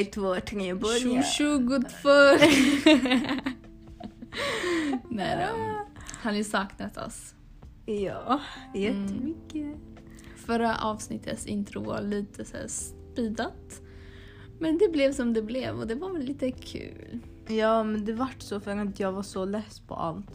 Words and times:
Ett, 0.00 0.12
två, 0.12 0.34
tre, 0.34 0.74
börja. 0.74 1.22
tjo 1.22 1.58
gott 1.58 1.92
för. 1.92 2.38
Nej 5.14 5.36
då. 5.36 5.84
Har 6.22 6.32
ni 6.32 6.44
saknat 6.44 6.96
oss? 6.96 7.34
Ja, 7.86 8.40
jättemycket. 8.74 9.76
Förra 10.36 10.76
avsnittets 10.76 11.46
intro 11.46 11.84
var 11.84 12.02
lite 12.02 12.44
så 12.44 12.56
här 12.56 12.68
speedat. 12.68 13.82
Men 14.58 14.78
det 14.78 14.92
blev 14.92 15.12
som 15.12 15.32
det 15.32 15.42
blev 15.42 15.76
och 15.78 15.86
det 15.86 15.94
var 15.94 16.12
väl 16.12 16.22
lite 16.22 16.50
kul. 16.50 17.18
Ja, 17.48 17.84
men 17.84 18.04
det 18.04 18.12
vart 18.12 18.42
så 18.42 18.60
för 18.60 18.76
att 18.76 19.00
jag 19.00 19.12
var 19.12 19.22
så 19.22 19.44
less 19.44 19.80
på 19.80 19.94
allt. 19.94 20.30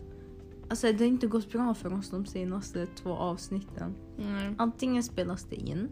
Alltså 0.70 0.88
det 0.88 1.00
har 1.00 1.06
inte 1.06 1.28
gått 1.28 1.52
bra 1.52 1.74
för 1.74 1.94
oss 1.94 2.10
de 2.10 2.26
senaste 2.26 2.86
två 2.86 3.12
avsnitten. 3.12 3.96
Mm. 4.20 4.56
Antingen 4.58 5.04
spelas 5.04 5.44
det 5.44 5.56
in. 5.56 5.90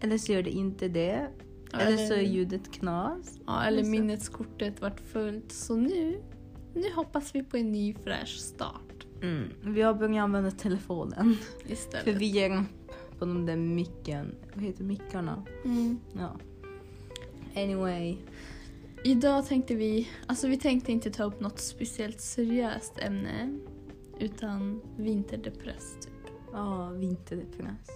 Eller 0.00 0.18
så 0.18 0.32
gör 0.32 0.42
det 0.42 0.50
inte 0.50 0.88
det. 0.88 1.30
Eller 1.72 1.96
så 1.96 2.14
är 2.14 2.20
ljudet 2.20 2.72
knas. 2.72 3.38
Ja, 3.46 3.64
eller 3.64 3.84
minneskortet 3.84 4.80
vart 4.80 5.00
fullt. 5.00 5.52
Så 5.52 5.76
nu, 5.76 6.22
nu 6.74 6.92
hoppas 6.94 7.34
vi 7.34 7.42
på 7.42 7.56
en 7.56 7.72
ny 7.72 7.94
fräsch 7.94 8.38
start 8.38 8.92
Mm. 9.22 9.50
Vi 9.62 9.82
har 9.82 9.94
börjat 9.94 10.22
använda 10.22 10.50
telefonen. 10.50 11.36
För 11.62 11.72
istället. 11.72 12.16
vi 12.16 12.26
ger 12.26 12.56
upp 12.60 12.92
på 13.18 13.24
de 13.24 13.46
där 13.46 13.56
micken. 13.56 14.34
Vad 14.54 14.64
heter 14.64 14.84
mickarna? 14.84 15.44
Mm. 15.64 16.00
Ja. 16.12 16.36
Anyway. 17.56 18.16
Idag 19.04 19.46
tänkte 19.46 19.74
vi, 19.74 20.08
alltså 20.26 20.48
vi 20.48 20.56
tänkte 20.56 20.92
inte 20.92 21.10
ta 21.10 21.24
upp 21.24 21.40
något 21.40 21.58
speciellt 21.58 22.20
seriöst 22.20 22.98
ämne. 22.98 23.58
Utan 24.18 24.80
vinterdepress 24.96 25.94
typ. 26.00 26.32
Ja, 26.52 26.88
vinterdepress. 26.88 27.88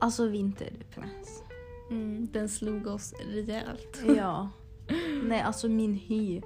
Alltså 0.00 0.28
vinterdepress. 0.28 1.42
Mm, 1.90 2.28
den 2.32 2.48
slog 2.48 2.86
oss 2.86 3.14
rejält. 3.32 4.02
Ja. 4.16 4.48
Nej, 5.24 5.40
alltså 5.40 5.68
min 5.68 5.94
hy, 5.94 6.42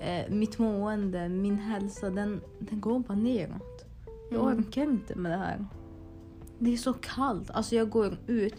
eh, 0.00 0.30
mitt 0.30 0.58
mående, 0.58 1.28
min 1.28 1.58
hälsa, 1.58 2.10
den, 2.10 2.40
den 2.58 2.80
går 2.80 2.98
bara 3.00 3.14
neråt. 3.18 3.84
Jag 4.30 4.40
Mm. 4.52 4.58
orkar 4.58 4.82
inte 4.82 5.14
med 5.18 5.32
det 5.32 5.36
här. 5.38 5.66
Det 6.58 6.72
är 6.72 6.76
så 6.76 6.92
kallt. 6.92 7.50
Alltså 7.50 7.74
jag 7.74 7.90
går 7.90 8.16
ut 8.26 8.54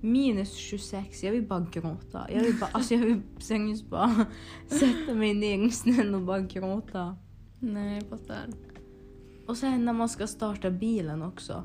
minus 0.00 0.54
26, 0.54 1.22
jag 1.22 1.32
vill 1.32 1.46
bara 1.46 1.66
gråta. 1.72 2.26
Jag 2.32 2.40
vill 2.42 2.58
bara, 2.60 2.70
alltså 2.72 2.94
jag 2.94 3.00
vill 3.06 3.20
seriöst 3.38 3.86
bara 3.90 4.26
sätta 4.66 5.14
mig 5.14 5.34
ner 5.34 5.66
i 5.66 5.70
snön 5.70 6.14
och 6.14 6.20
bara 6.22 6.40
gråta. 6.40 7.16
Nej, 7.58 7.94
jag 7.94 8.06
fattar. 8.20 8.46
Och 9.46 9.56
sen 9.56 9.84
när 9.84 9.92
man 9.92 10.08
ska 10.08 10.26
starta 10.26 10.70
bilen 10.70 11.22
också. 11.22 11.64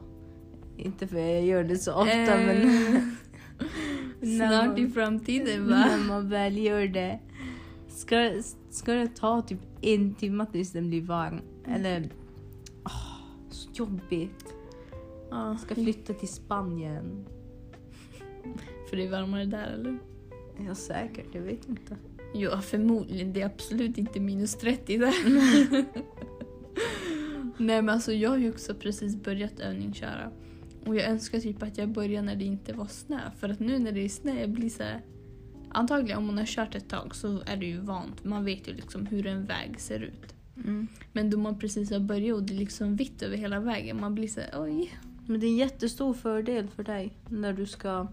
Inte 0.77 1.07
för 1.07 1.17
jag 1.17 1.45
gör 1.45 1.63
det 1.63 1.77
så 1.77 1.93
ofta 1.93 2.11
Eh, 2.39 2.45
men... 2.45 3.15
Snart 4.23 4.79
i 4.79 4.87
framtiden 4.89 5.69
va? 5.69 5.75
När 5.75 6.07
man 6.07 6.29
väl 6.29 6.57
gör 6.57 6.87
det. 6.87 7.19
Ska, 7.87 8.41
ska 8.69 8.93
det 8.93 9.15
ta 9.15 9.41
typ 9.41 9.59
en 9.81 10.13
timme 10.13 10.45
tills 10.51 10.71
den 10.71 10.89
blir 10.89 11.01
varm? 11.01 11.41
Eller... 11.67 12.09
åh, 12.85 13.17
så 13.49 13.69
jobbigt. 13.73 14.53
Ja, 15.29 15.57
Ska 15.57 15.75
flytta 15.75 16.13
till 16.13 16.27
Spanien. 16.27 17.25
för 18.89 18.97
det 18.97 19.05
är 19.05 19.11
varmare 19.11 19.45
där 19.45 19.67
eller? 19.73 19.99
Ja 20.67 20.75
säkert, 20.75 21.27
jag 21.31 21.41
vet 21.41 21.69
inte. 21.69 21.97
Ja, 22.33 22.61
förmodligen. 22.61 23.33
Det 23.33 23.41
är 23.41 23.45
absolut 23.45 23.97
inte 23.97 24.19
minus 24.19 24.55
30 24.55 24.97
där. 24.97 25.13
Nej 27.57 27.81
men 27.81 27.89
alltså 27.89 28.13
jag 28.13 28.29
har 28.29 28.37
ju 28.37 28.49
också 28.49 28.75
precis 28.75 29.15
börjat 29.15 29.59
övningsköra. 29.59 30.31
Och 30.85 30.95
jag 30.95 31.05
önskar 31.05 31.39
typ 31.39 31.63
att 31.63 31.77
jag 31.77 31.89
började 31.89 32.25
när 32.25 32.35
det 32.35 32.45
inte 32.45 32.73
var 32.73 32.87
snö. 32.87 33.19
För 33.39 33.49
att 33.49 33.59
nu 33.59 33.79
när 33.79 33.91
det 33.91 34.05
är 34.05 34.09
snö, 34.09 34.39
jag 34.39 34.49
blir 34.49 34.69
så 34.69 34.83
här, 34.83 35.01
Antagligen 35.75 36.17
om 36.17 36.25
man 36.25 36.37
har 36.37 36.45
kört 36.45 36.75
ett 36.75 36.89
tag 36.89 37.15
så 37.15 37.41
är 37.45 37.57
det 37.57 37.65
ju 37.65 37.79
vant. 37.79 38.23
Man 38.23 38.45
vet 38.45 38.67
ju 38.67 38.73
liksom 38.73 39.05
hur 39.05 39.27
en 39.27 39.45
väg 39.45 39.79
ser 39.79 39.99
ut. 39.99 40.35
Mm. 40.57 40.87
Men 41.11 41.29
då 41.29 41.37
man 41.37 41.59
precis 41.59 41.91
har 41.91 41.99
börjat 41.99 42.35
och 42.35 42.43
det 42.43 42.53
är 42.53 42.57
liksom 42.57 42.95
vitt 42.95 43.21
över 43.21 43.37
hela 43.37 43.59
vägen. 43.59 44.01
Man 44.01 44.15
blir 44.15 44.27
så 44.27 44.39
här, 44.39 44.49
oj. 44.63 44.91
Men 45.27 45.39
det 45.39 45.45
är 45.45 45.49
en 45.49 45.57
jättestor 45.57 46.13
fördel 46.13 46.67
för 46.67 46.83
dig 46.83 47.17
när 47.29 47.53
du 47.53 47.65
ska 47.65 48.07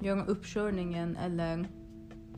göra 0.00 0.24
uppkörningen 0.24 1.16
eller 1.16 1.68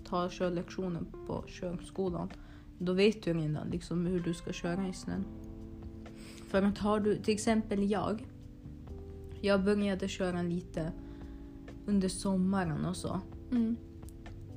ta 0.05 0.29
körlektionen 0.31 1.07
på 1.27 1.45
körskolan. 1.49 2.33
Då 2.79 2.93
vet 2.93 3.23
du 3.23 3.35
redan 3.35 3.69
liksom 3.69 4.07
hur 4.07 4.21
du 4.21 4.35
ska 4.35 4.53
köra 4.53 4.89
i 4.89 4.93
snön. 4.93 5.25
För 6.49 6.63
att 6.63 6.79
har 6.79 7.01
du, 7.01 7.17
till 7.17 7.35
exempel 7.35 7.91
jag. 7.91 8.27
Jag 9.41 9.65
började 9.65 10.09
köra 10.09 10.43
lite 10.43 10.93
under 11.87 12.09
sommaren 12.09 12.85
och 12.85 12.97
så. 12.97 13.21
Mm. 13.51 13.77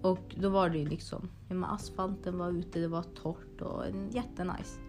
Och 0.02 0.36
då 0.40 0.50
var 0.50 0.70
det 0.70 0.78
ju 0.78 0.86
liksom, 0.90 1.30
asfalten 1.66 2.38
var 2.38 2.52
ute, 2.52 2.80
det 2.80 2.88
var 2.88 3.04
torrt 3.04 3.62
och 3.62 3.84
jättenice. 4.12 4.80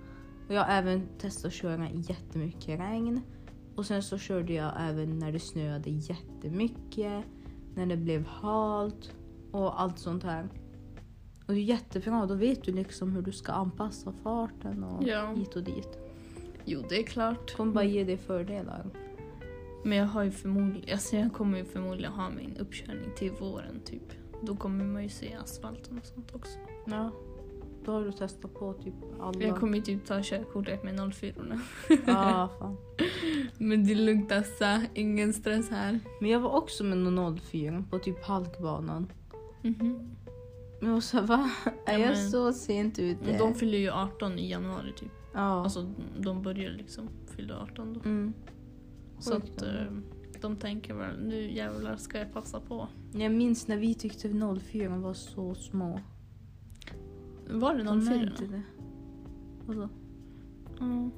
Och 0.49 0.55
jag 0.55 0.65
har 0.65 0.73
även 0.73 1.07
testat 1.19 1.45
att 1.45 1.53
köra 1.53 1.91
jättemycket 1.91 2.81
regn. 2.81 3.21
Och 3.77 3.87
sen 3.87 4.03
så 4.03 4.19
körde 4.19 4.53
jag 4.53 4.73
även 4.81 5.19
när 5.19 5.33
det 5.33 5.41
snöade 5.41 5.91
jättemycket, 5.91 7.25
när 7.75 7.87
det 7.87 7.97
blev 7.97 8.27
halt 8.27 9.13
och 9.53 9.81
allt 9.81 9.99
sånt 9.99 10.23
här. 10.23 10.49
Och 11.47 11.55
det 11.55 11.61
är 11.61 11.65
jättebra, 11.65 12.27
då 12.27 12.35
vet 12.35 12.65
du 12.65 12.73
liksom 12.73 13.13
hur 13.13 13.23
du 13.23 13.33
ska 13.33 13.53
anpassa 13.53 14.13
farten 14.13 14.85
och 14.85 15.09
Ja. 15.09 15.33
hit 15.33 15.57
och 15.57 15.63
dit. 15.63 15.99
Jo, 16.65 16.83
det 16.89 16.99
är 16.99 17.03
klart. 17.03 17.57
Kommer 17.57 17.73
bara 17.73 17.85
ge 17.85 18.05
dig 18.05 18.17
fördelar. 18.17 18.87
Men 19.85 19.99
jag 19.99 20.07
har 20.07 20.23
ju 20.23 20.31
förmodligen, 20.31 20.93
alltså 20.93 21.17
jag 21.17 21.33
kommer 21.33 21.59
ju 21.59 21.65
förmodligen 21.65 22.13
ha 22.13 22.31
min 22.31 22.57
uppkörning 22.57 23.11
till 23.17 23.33
våren 23.33 23.81
typ. 23.85 24.03
Då 24.43 24.57
kommer 24.57 24.85
man 24.85 25.03
ju 25.03 25.09
se 25.09 25.35
asfalten 25.35 25.99
och 25.99 26.07
sånt 26.07 26.35
också. 26.35 26.59
Ja. 26.87 27.11
Då 27.85 27.93
har 27.93 28.05
du 28.05 28.13
testat 28.13 28.55
på 28.55 28.73
typ 28.73 28.95
alla. 29.21 29.41
Jag 29.43 29.57
kommer 29.57 29.77
ju 29.77 29.83
typ 29.83 30.05
ta 30.07 30.21
körkortet 30.23 30.83
med 30.85 31.15
04 31.15 31.35
nu. 31.49 31.59
Ja, 32.07 32.49
fan. 32.59 32.77
Men 33.59 33.85
det 33.87 33.93
är 33.93 33.97
lugnt 33.97 34.33
alltså, 34.33 34.65
ingen 34.95 35.33
stress 35.33 35.71
här. 35.71 36.01
Men 36.21 36.31
jag 36.31 36.41
var 36.41 36.51
också 36.51 36.85
med 36.85 36.99
någon 36.99 37.39
04 37.39 37.85
på 37.91 37.99
typ 37.99 38.25
halkbanan. 38.25 39.13
Mhm. 39.63 40.09
Men 40.81 40.89
jag 40.89 40.95
var 40.95 41.01
såhär, 41.01 41.27
va? 41.27 41.51
Är 41.87 41.93
Ja, 41.93 41.99
jag 41.99 42.09
men- 42.17 42.31
så 42.31 42.53
sent 42.53 42.99
ute? 42.99 43.39
De 43.39 43.55
fyller 43.55 43.79
ju 43.79 43.91
18 43.91 44.39
i 44.39 44.51
januari 44.51 44.93
typ. 44.97 45.13
ja. 45.35 45.41
Alltså 45.63 45.87
de 46.19 46.43
börjar 46.43 46.71
liksom 46.71 47.09
fylla 47.37 47.59
18 47.63 47.93
då. 47.93 48.01
mm. 48.01 48.33
Så 49.23 49.35
att 49.35 49.63
eh, 49.63 49.85
de 50.41 50.57
tänker 50.57 50.95
väl 50.95 51.23
nu 51.27 51.53
jävlar 51.53 51.97
ska 51.97 52.19
jag 52.19 52.33
passa 52.33 52.61
på. 52.61 52.89
Jag 53.13 53.33
minns 53.33 53.69
när 53.69 53.77
vi 53.77 53.95
tyckte 53.95 54.29
04 54.61 54.99
var 54.99 55.15
så 55.15 55.55
små. 55.55 56.01
Var 57.51 57.75
det 57.75 57.83
De 57.83 57.99
är 57.99 58.05
04? 58.07 58.23
inte 58.23 58.47
det. 58.47 58.63
Vadå? 59.67 59.89
Ja. 60.79 61.11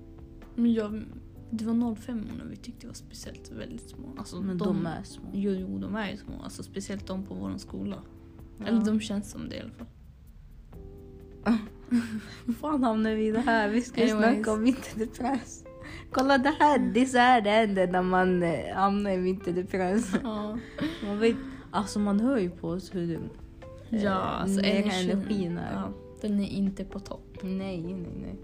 Men 0.54 0.72
jag, 0.72 1.04
det 1.50 1.64
var 1.64 1.94
05 1.94 2.28
när 2.38 2.44
vi 2.44 2.56
tyckte 2.56 2.80
det 2.80 2.86
var 2.86 2.94
speciellt 2.94 3.52
väldigt 3.52 3.88
små. 3.88 4.08
Alltså, 4.18 4.40
Men 4.42 4.58
de, 4.58 4.86
är 4.86 5.02
små. 5.02 5.30
Jo, 5.32 5.52
jo, 5.52 5.78
de 5.78 5.96
är 5.96 6.10
ju 6.10 6.16
små. 6.16 6.42
Alltså, 6.42 6.62
speciellt 6.62 7.06
de 7.06 7.24
på 7.24 7.34
vår 7.34 7.56
skola. 7.56 8.02
Ja. 8.58 8.66
Eller 8.66 8.84
de 8.84 9.00
känns 9.00 9.30
som 9.30 9.48
det 9.48 9.56
i 9.56 9.60
alla 9.60 9.70
fall. 9.70 9.86
Fan 12.60 12.84
hamnar 12.84 13.14
vi 13.14 13.26
i 13.26 13.30
det 13.30 13.40
här? 13.40 13.68
Vi 13.68 13.82
ska 13.82 14.02
Anyways. 14.02 14.34
snacka 14.34 14.52
om 14.52 14.62
vinterdepress. 14.62 15.63
Kolla 16.10 16.38
det 16.38 16.54
här, 16.60 16.78
det 16.78 17.00
är 17.00 17.06
så 17.06 17.18
här 17.18 17.40
det 17.40 17.50
händer 17.50 17.86
när 17.86 18.02
man 18.02 18.42
eh, 18.42 18.74
hamnar 18.74 19.10
i 19.10 19.16
vinterdepress. 19.16 20.12
Ja, 20.22 20.58
Man 21.04 21.18
vet, 21.18 21.36
alltså 21.70 21.98
man 21.98 22.20
hör 22.20 22.38
ju 22.38 22.50
på 22.50 22.68
oss 22.68 22.94
hur 22.94 23.14
eh, 23.90 24.02
ja 24.02 24.12
alltså 24.12 24.60
nere 24.60 24.70
energin, 24.70 25.10
energin 25.10 25.58
är. 25.58 25.72
Ja, 25.72 25.92
den 26.20 26.40
är 26.40 26.48
inte 26.48 26.84
på 26.84 27.00
topp. 27.00 27.38
Nej, 27.42 27.82
nej, 27.82 28.12
nej. 28.22 28.36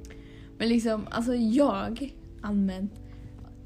Men 0.58 0.68
liksom, 0.68 1.06
alltså 1.10 1.34
jag 1.34 2.14
allmänt, 2.42 2.92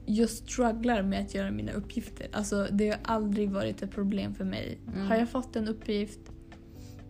jag 0.06 0.30
strugglar 0.30 1.02
med 1.02 1.20
att 1.20 1.34
göra 1.34 1.50
mina 1.50 1.72
uppgifter. 1.72 2.26
Alltså 2.32 2.68
det 2.72 2.88
har 2.88 2.98
aldrig 3.02 3.50
varit 3.50 3.82
ett 3.82 3.90
problem 3.90 4.34
för 4.34 4.44
mig. 4.44 4.78
Mm. 4.94 5.06
Har 5.06 5.16
jag 5.16 5.30
fått 5.30 5.56
en 5.56 5.68
uppgift, 5.68 6.20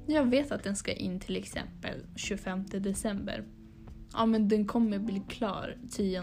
jag 0.07 0.25
vet 0.25 0.53
att 0.53 0.63
den 0.63 0.77
ska 0.77 0.93
in 0.93 1.21
till 1.21 1.37
exempel 1.37 2.07
25 2.17 2.65
december. 2.67 3.45
Ja 4.13 4.27
men 4.27 4.49
den 4.49 4.67
kommer 4.67 4.99
bli 4.99 5.23
klar 5.29 5.77
10 5.91 6.23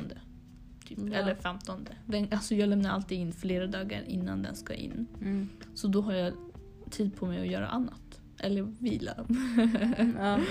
typ, 0.95 1.09
Ja. 1.13 1.17
eller 1.19 1.35
15. 1.35 1.87
Den, 2.05 2.27
alltså 2.31 2.55
jag 2.55 2.69
lämnar 2.69 2.89
alltid 2.89 3.17
in 3.19 3.33
flera 3.33 3.67
dagar 3.67 4.03
innan 4.07 4.41
den 4.41 4.55
ska 4.55 4.73
in. 4.73 5.07
Mm. 5.21 5.49
Så 5.73 5.87
då 5.87 6.01
har 6.01 6.13
jag 6.13 6.33
tid 6.89 7.15
på 7.15 7.25
mig 7.25 7.41
att 7.41 7.47
göra 7.51 7.67
annat. 7.67 8.21
Eller 8.39 8.61
vila. 8.79 9.25
Ja. 10.17 10.39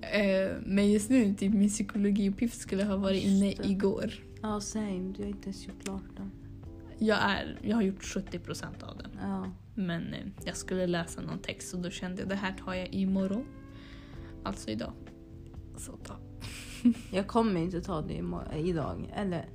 Eh, 0.00 0.56
Men 0.66 0.92
just 0.92 1.10
nu, 1.10 1.34
typ 1.34 1.52
min 1.54 1.68
psykologiuppgift 1.68 2.60
skulle 2.60 2.84
ha 2.84 2.96
varit 2.96 3.22
inne 3.24 3.52
igår. 3.52 4.12
ja, 4.42 4.60
same. 4.60 5.12
Du 5.16 5.22
har 5.22 5.28
inte 5.30 5.44
ens 5.44 5.66
gjort 5.66 5.84
klart 5.84 6.02
den. 6.16 6.30
Jag, 6.98 7.18
är, 7.22 7.58
jag 7.62 7.76
har 7.76 7.82
gjort 7.82 8.02
70% 8.02 8.64
av 8.82 8.98
den. 8.98 9.10
Ja. 9.22 9.46
Men 9.74 10.02
eh, 10.14 10.26
jag 10.44 10.56
skulle 10.56 10.86
läsa 10.86 11.20
någon 11.20 11.38
text 11.38 11.74
och 11.74 11.80
då 11.80 11.90
kände 11.90 12.22
jag 12.22 12.28
det 12.28 12.34
här 12.34 12.52
tar 12.64 12.74
jag 12.74 12.94
imorgon. 12.94 13.44
Alltså 14.44 14.70
idag. 14.70 14.92
Så 15.76 15.92
ta. 15.92 16.16
Jag 17.12 17.26
kommer 17.26 17.60
inte 17.60 17.80
ta 17.80 18.00
det 18.02 18.22
idag. 18.58 19.12
Eller, 19.16 19.46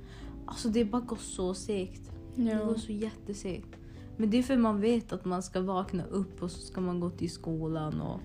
alltså 0.50 0.68
det 0.68 0.84
bara 0.84 1.02
går 1.02 1.16
så 1.16 1.54
segt. 1.54 2.10
Det 2.34 2.42
går 2.42 2.52
Ja. 2.52 2.78
så 2.78 2.92
jättesegt. 2.92 3.68
Men 4.16 4.30
det 4.30 4.38
är 4.38 4.42
för 4.42 4.56
man 4.56 4.80
vet 4.80 5.12
att 5.12 5.24
man 5.24 5.42
ska 5.42 5.60
vakna 5.60 6.04
upp 6.04 6.42
och 6.42 6.50
så 6.50 6.58
ska 6.60 6.80
man 6.80 7.00
gå 7.00 7.10
till 7.10 7.30
skolan 7.30 8.00
och... 8.00 8.20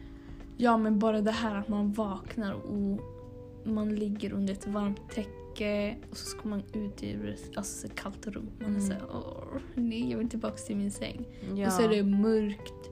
Ja, 0.58 0.78
men 0.78 1.00
bara 1.00 1.22
det 1.22 1.32
här 1.32 1.56
att 1.56 1.68
man 1.68 1.94
vaknar 1.94 2.54
och 2.54 3.00
man 3.64 3.96
ligger 3.96 4.32
under 4.34 4.54
ett 4.54 4.68
varmt 4.68 5.00
täcke 5.14 5.96
och 6.12 6.18
så 6.18 6.26
ska 6.26 6.50
man 6.50 6.64
ut 6.74 7.04
i 7.04 7.18
alltså, 7.56 7.88
ett 7.88 7.96
kallt 7.96 8.28
rum. 8.28 8.50
Man 8.60 8.66
är 8.70 8.76
Mm. 8.76 8.88
såhär, 8.88 9.02
åh, 9.14 9.60
nej 9.76 10.12
jag 10.12 10.18
vill 10.18 10.30
tillbaka 10.30 10.56
till 10.58 10.76
min 10.78 10.92
säng. 10.92 11.26
Ja. 11.56 11.68
Och 11.68 11.74
så 11.74 11.82
är 11.82 11.90
det 11.90 12.04
mörkt. 12.04 12.90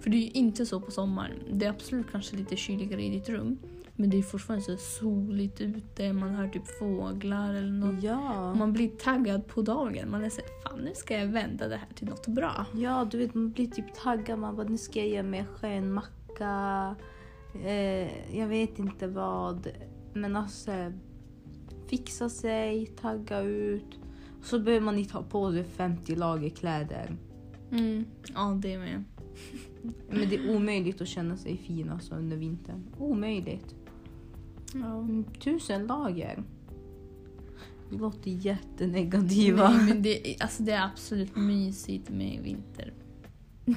För 0.00 0.10
det 0.10 0.16
är 0.16 0.20
ju 0.20 0.30
inte 0.30 0.66
så 0.66 0.80
på 0.80 0.90
sommaren. 0.90 1.38
Det 1.52 1.66
är 1.66 1.70
absolut 1.70 2.06
kanske 2.12 2.36
lite 2.36 2.56
kyligare 2.56 3.02
i 3.04 3.08
ditt 3.10 3.28
rum. 3.28 3.58
Men 3.96 4.10
det 4.10 4.18
är 4.18 4.22
fortfarande 4.22 4.64
så 4.64 4.76
soligt 4.76 5.60
ute, 5.60 6.12
man 6.12 6.34
hör 6.34 6.48
typ 6.48 6.78
fåglar 6.78 7.54
eller 7.54 7.72
något. 7.72 8.02
Ja. 8.02 8.54
Man 8.54 8.72
blir 8.72 8.88
taggad 8.88 9.46
på 9.46 9.62
dagen. 9.62 10.10
Man 10.10 10.24
är 10.24 10.30
såhär, 10.30 10.50
fan 10.62 10.78
nu 10.78 10.90
ska 10.94 11.18
jag 11.18 11.26
vända 11.26 11.68
det 11.68 11.76
här 11.76 11.88
till 11.94 12.08
något 12.08 12.26
bra. 12.26 12.66
Ja, 12.74 13.08
du 13.10 13.18
vet 13.18 13.34
man 13.34 13.50
blir 13.50 13.66
typ 13.66 13.94
taggad. 13.94 14.38
Man 14.38 14.56
bara, 14.56 14.68
nu 14.68 14.78
ska 14.78 14.98
jag 14.98 15.08
göra 15.08 15.22
mig 15.22 15.46
en 15.62 15.92
macka. 15.92 16.96
Eh, 17.64 18.36
jag 18.38 18.48
vet 18.48 18.78
inte 18.78 19.06
vad. 19.06 19.68
Men 20.12 20.36
alltså, 20.36 20.92
fixa 21.86 22.28
sig, 22.28 22.86
tagga 22.86 23.40
ut. 23.40 23.98
Och 24.38 24.44
så 24.44 24.58
behöver 24.58 24.84
man 24.84 24.98
inte 24.98 25.14
ha 25.14 25.22
på 25.22 25.52
sig 25.52 25.64
50 25.64 26.16
lager 26.16 26.50
kläder. 26.50 27.16
Mm. 27.70 28.04
Ja, 28.34 28.58
det 28.62 28.78
med. 28.78 29.04
Men 30.10 30.28
det 30.28 30.36
är 30.36 30.56
omöjligt 30.56 31.00
att 31.00 31.08
känna 31.08 31.36
sig 31.36 31.56
fin 31.56 31.90
alltså 31.90 32.14
under 32.14 32.36
vintern. 32.36 32.84
Omöjligt. 32.98 33.74
Ja. 34.74 34.98
Mm, 34.98 35.24
Tusen 35.24 35.86
lager. 35.86 36.42
Det 37.90 37.96
låter 37.96 38.30
jättenegativa. 38.30 39.68
Nej, 39.68 39.86
men 39.88 40.02
det, 40.02 40.30
är- 40.34 40.42
alltså 40.42 40.62
det 40.62 40.72
är 40.72 40.84
absolut 40.84 41.36
mysigt 41.36 42.10
med 42.10 42.40
vinter. 42.42 42.92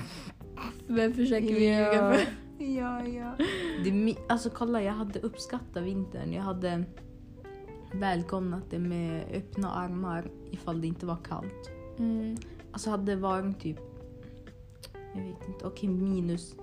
Vem 0.88 1.14
försöker 1.14 1.48
vi 1.54 1.66
ljuga 1.66 2.12
för? 2.14 2.20
Ja, 2.66 3.08
ja. 3.08 3.36
Det, 3.84 4.16
alltså 4.30 4.50
kolla, 4.50 4.82
jag 4.84 4.94
hade 4.94 5.20
uppskattat 5.20 5.84
vintern. 5.84 6.34
Jag 6.34 6.44
hade 6.44 6.84
välkomnat 7.94 8.64
det 8.70 8.80
med 8.80 9.24
öppna 9.34 9.72
armar 9.72 10.30
ifall 10.52 10.82
det 10.82 10.88
inte 10.88 11.06
var 11.06 11.18
kallt. 11.24 11.70
Mm. 12.00 12.36
Alltså 12.72 12.90
hade 12.90 13.06
det 13.12 13.16
varit 13.22 13.60
typ, 13.60 13.78
jag 15.16 15.22
vet 15.24 15.48
inte, 15.48 15.66
okej 15.66 15.90
minus, 15.90 16.56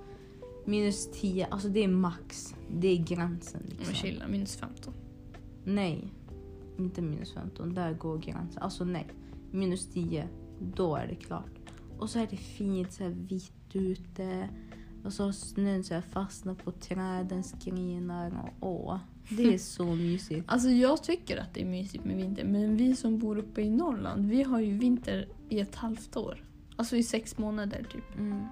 minus 0.67 1.11
10, 1.21 1.47
alltså 1.47 1.69
det 1.69 1.85
är 1.85 1.89
max. 1.89 2.55
Det 2.71 2.89
är 2.89 2.97
gränsen. 2.97 3.63
Men 3.67 3.77
Liksom. 3.77 3.95
chilla, 3.95 4.29
minus 4.29 4.57
15. 4.57 4.95
Nej, 5.65 6.13
inte 6.79 7.03
minus 7.03 7.33
15. 7.35 7.75
Där 7.75 7.93
går 7.93 8.19
gränsen. 8.19 8.63
Alltså 8.63 8.85
nej, 8.85 9.07
minus 9.51 9.87
10, 9.87 10.29
då 10.75 10.97
är 10.97 11.07
det 11.07 11.15
klart. 11.15 11.51
Och 11.99 12.11
så 12.11 12.19
är 12.19 12.27
det 12.31 12.37
fint, 12.37 12.93
så 12.93 13.03
här 13.03 13.11
vitt 13.11 13.53
ute. 13.73 14.49
Och 15.05 15.13
så 15.13 15.25
har 15.25 15.33
snön 15.33 15.85
så 15.85 15.95
här 15.95 16.01
fastnat 16.01 16.65
på 16.65 16.71
trädens 16.73 17.55
grenar. 17.65 18.53
Och, 18.61 18.85
åh, 18.85 18.99
det 19.29 19.55
är 19.55 19.59
så 19.59 19.85
mysigt. 19.95 20.45
Alltså 20.47 20.69
jag 20.69 21.03
tycker 21.03 21.37
att 21.37 21.55
det 21.55 21.63
är 21.63 21.67
mysigt 21.67 22.05
med 22.05 22.17
vinter, 22.17 22.45
men 22.45 22.77
vi 22.77 22.97
som 22.97 23.19
bor 23.19 23.39
uppe 23.39 23.63
i 23.63 23.71
Norrland, 23.71 24.27
vi 24.29 24.43
har 24.43 24.61
ju 24.61 24.79
vinter 24.79 25.29
i 25.49 25.61
ett 25.61 25.75
halvt 25.75 26.17
år. 26.17 26.45
Alltså 26.77 26.97
i 26.97 27.03
sex 27.03 27.39
månader 27.39 27.87
typ. 27.93 28.19
Mm. 28.19 28.45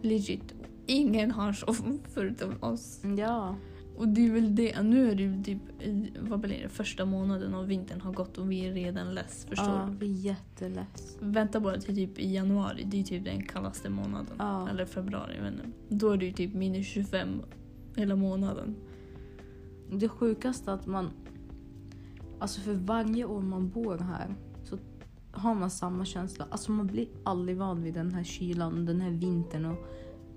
Legit. 0.00 0.54
Ingen 0.86 1.30
har 1.30 1.52
så 1.52 1.74
förutom 2.14 2.54
oss. 2.60 3.00
Ja, 3.18 3.56
Och 3.96 4.08
det 4.08 4.26
är 4.26 4.30
väl 4.30 4.54
det, 4.54 4.82
nu 4.82 5.10
är 5.10 5.14
det 5.14 5.22
ju 5.22 5.42
typ, 5.42 5.58
vad 6.20 6.40
blir 6.40 6.62
det, 6.62 6.68
första 6.68 7.04
månaden 7.04 7.54
av 7.54 7.66
vintern 7.66 8.00
har 8.00 8.12
gått 8.12 8.38
och 8.38 8.50
vi 8.50 8.66
är 8.66 8.72
redan 8.72 9.14
less. 9.14 9.46
Förstår 9.48 9.68
ja 9.68 9.88
du? 9.90 10.06
vi 10.06 10.12
är 10.12 10.20
jätteless. 10.20 11.18
Vänta 11.20 11.60
bara 11.60 11.80
till 11.80 11.94
typ 11.94 12.18
i 12.18 12.34
januari, 12.34 12.84
det 12.86 13.00
är 13.00 13.04
typ 13.04 13.24
den 13.24 13.42
kallaste 13.42 13.90
månaden. 13.90 14.36
Ja. 14.38 14.68
Eller 14.68 14.86
februari, 14.86 15.48
inte. 15.48 15.70
Då 15.88 16.10
är 16.10 16.16
det 16.16 16.26
ju 16.26 16.32
typ 16.32 16.54
minus 16.54 16.86
25 16.86 17.42
hela 17.96 18.16
månaden. 18.16 18.76
Det 19.92 20.08
sjukaste 20.08 20.72
att 20.72 20.86
man... 20.86 21.10
Alltså 22.38 22.60
för 22.60 22.74
varje 22.74 23.24
år 23.24 23.40
man 23.40 23.68
bor 23.68 23.98
här 23.98 24.34
så 24.64 24.78
har 25.30 25.54
man 25.54 25.70
samma 25.70 26.04
känsla. 26.04 26.46
Alltså 26.50 26.72
man 26.72 26.86
blir 26.86 27.08
aldrig 27.24 27.56
van 27.56 27.82
vid 27.82 27.94
den 27.94 28.14
här 28.14 28.24
kylan, 28.24 28.86
den 28.86 29.00
här 29.00 29.10
vintern 29.10 29.64
och 29.64 29.78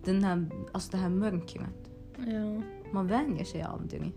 den 0.03 0.23
här, 0.23 0.49
alltså 0.71 0.91
det 0.91 0.97
här 0.97 1.09
mörkret. 1.09 1.91
Ja. 2.17 2.61
Man 2.91 3.07
vänjer 3.07 3.45
sig 3.45 3.61
aldrig. 3.61 4.13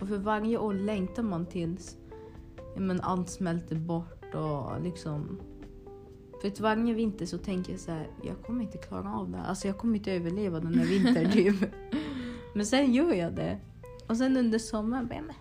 Och 0.00 0.08
för 0.08 0.18
varje 0.18 0.58
år 0.58 0.74
längtar 0.74 1.22
man 1.22 1.46
tills 1.46 1.96
men 2.76 3.00
allt 3.00 3.30
smälter 3.30 3.76
bort 3.76 4.34
och 4.34 4.80
liksom... 4.82 5.40
För 6.40 6.48
att 6.48 6.60
varje 6.60 6.94
vinter 6.94 7.26
så 7.26 7.38
tänker 7.38 7.72
jag 7.72 7.80
så 7.80 7.90
här, 7.90 8.06
jag 8.22 8.42
kommer 8.42 8.62
inte 8.62 8.78
klara 8.78 9.14
av 9.14 9.30
det 9.30 9.36
här. 9.38 9.44
Alltså 9.44 9.66
jag 9.66 9.78
kommer 9.78 9.96
inte 9.96 10.12
överleva 10.12 10.60
den 10.60 10.74
här 10.74 10.86
vintern 10.86 11.30
typ. 11.32 11.70
Men 12.54 12.66
sen 12.66 12.92
gör 12.92 13.12
jag 13.12 13.34
det. 13.34 13.58
Och 14.06 14.16
sen 14.16 14.36
under 14.36 14.58
sommaren, 14.58 15.06
bara, 15.06 15.20
men 15.20 15.34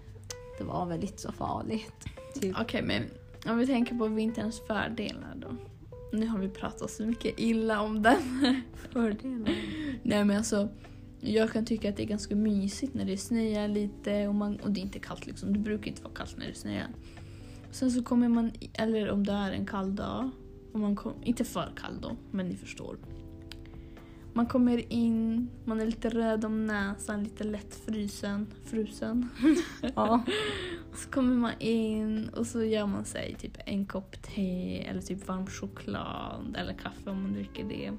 det 0.58 0.64
var 0.64 0.86
väl 0.86 1.02
inte 1.02 1.22
så 1.22 1.32
farligt. 1.32 2.06
Typ. 2.34 2.56
Okej, 2.62 2.84
men 2.84 3.04
om 3.52 3.58
vi 3.58 3.68
tänker 3.68 3.96
på 3.96 4.08
vinterns 4.08 4.60
fördelar 4.68 5.36
då. 5.36 5.48
Nu 6.12 6.28
har 6.28 6.40
vi 6.40 6.50
pratat 6.50 6.92
så 6.92 7.06
mycket 7.06 7.40
illa 7.40 7.82
om 7.82 8.02
den. 8.02 8.22
Fördelar. 8.74 9.56
Nej 10.04 10.26
men 10.26 10.38
alltså, 10.38 10.70
jag 11.20 11.52
kan 11.52 11.66
tycka 11.66 11.90
att 11.90 11.98
det 11.98 12.04
är 12.04 12.08
ganska 12.08 12.36
mysigt 12.36 12.94
när 12.94 13.06
det 13.06 13.18
snöar 13.18 13.68
lite 13.68 14.28
och, 14.28 14.36
man, 14.36 14.56
och 14.56 14.72
det 14.72 14.80
är 14.80 14.82
inte 14.82 15.00
kallt 15.00 15.26
liksom. 15.26 15.54
Det 15.54 15.60
brukar 15.60 15.88
inte 15.88 16.04
vara 16.04 16.14
kallt 16.14 16.38
när 16.38 16.48
det 16.48 16.54
snöar. 16.54 16.88
Sen 17.72 17.92
så 17.92 18.04
kommer 18.04 18.30
man, 18.30 18.52
eller 18.74 19.10
om 19.10 19.26
det 19.26 19.34
är 19.34 19.52
en 19.52 19.66
kall 19.66 19.96
dag, 19.96 20.30
och 20.74 20.80
man 20.80 20.96
kom, 20.96 21.14
inte 21.24 21.44
för 21.44 21.72
kall 21.76 22.02
då, 22.02 22.16
men 22.32 22.48
ni 22.48 22.56
förstår. 22.56 22.98
Man 24.40 24.46
kommer 24.46 24.94
in, 24.94 25.50
man 25.66 25.82
är 25.82 25.86
lite 25.86 26.10
röd 26.10 26.46
om 26.46 26.68
näsan, 26.68 27.24
lite 27.24 27.44
lätt 27.44 27.76
frysen. 27.76 28.48
frusen. 28.66 29.30
Ja. 29.96 30.24
Så 30.94 31.10
kommer 31.10 31.36
man 31.36 31.52
in 31.60 32.30
och 32.30 32.48
så 32.48 32.64
gör 32.64 32.86
man 32.86 33.06
sig 33.06 33.36
typ 33.40 33.58
en 33.66 33.86
kopp 33.86 34.22
te 34.22 34.80
eller 34.80 35.02
typ 35.02 35.28
varm 35.28 35.48
choklad 35.48 36.56
eller 36.60 36.74
kaffe 36.74 37.10
om 37.10 37.24
man 37.24 37.34
dricker 37.34 37.64
det. 37.64 37.92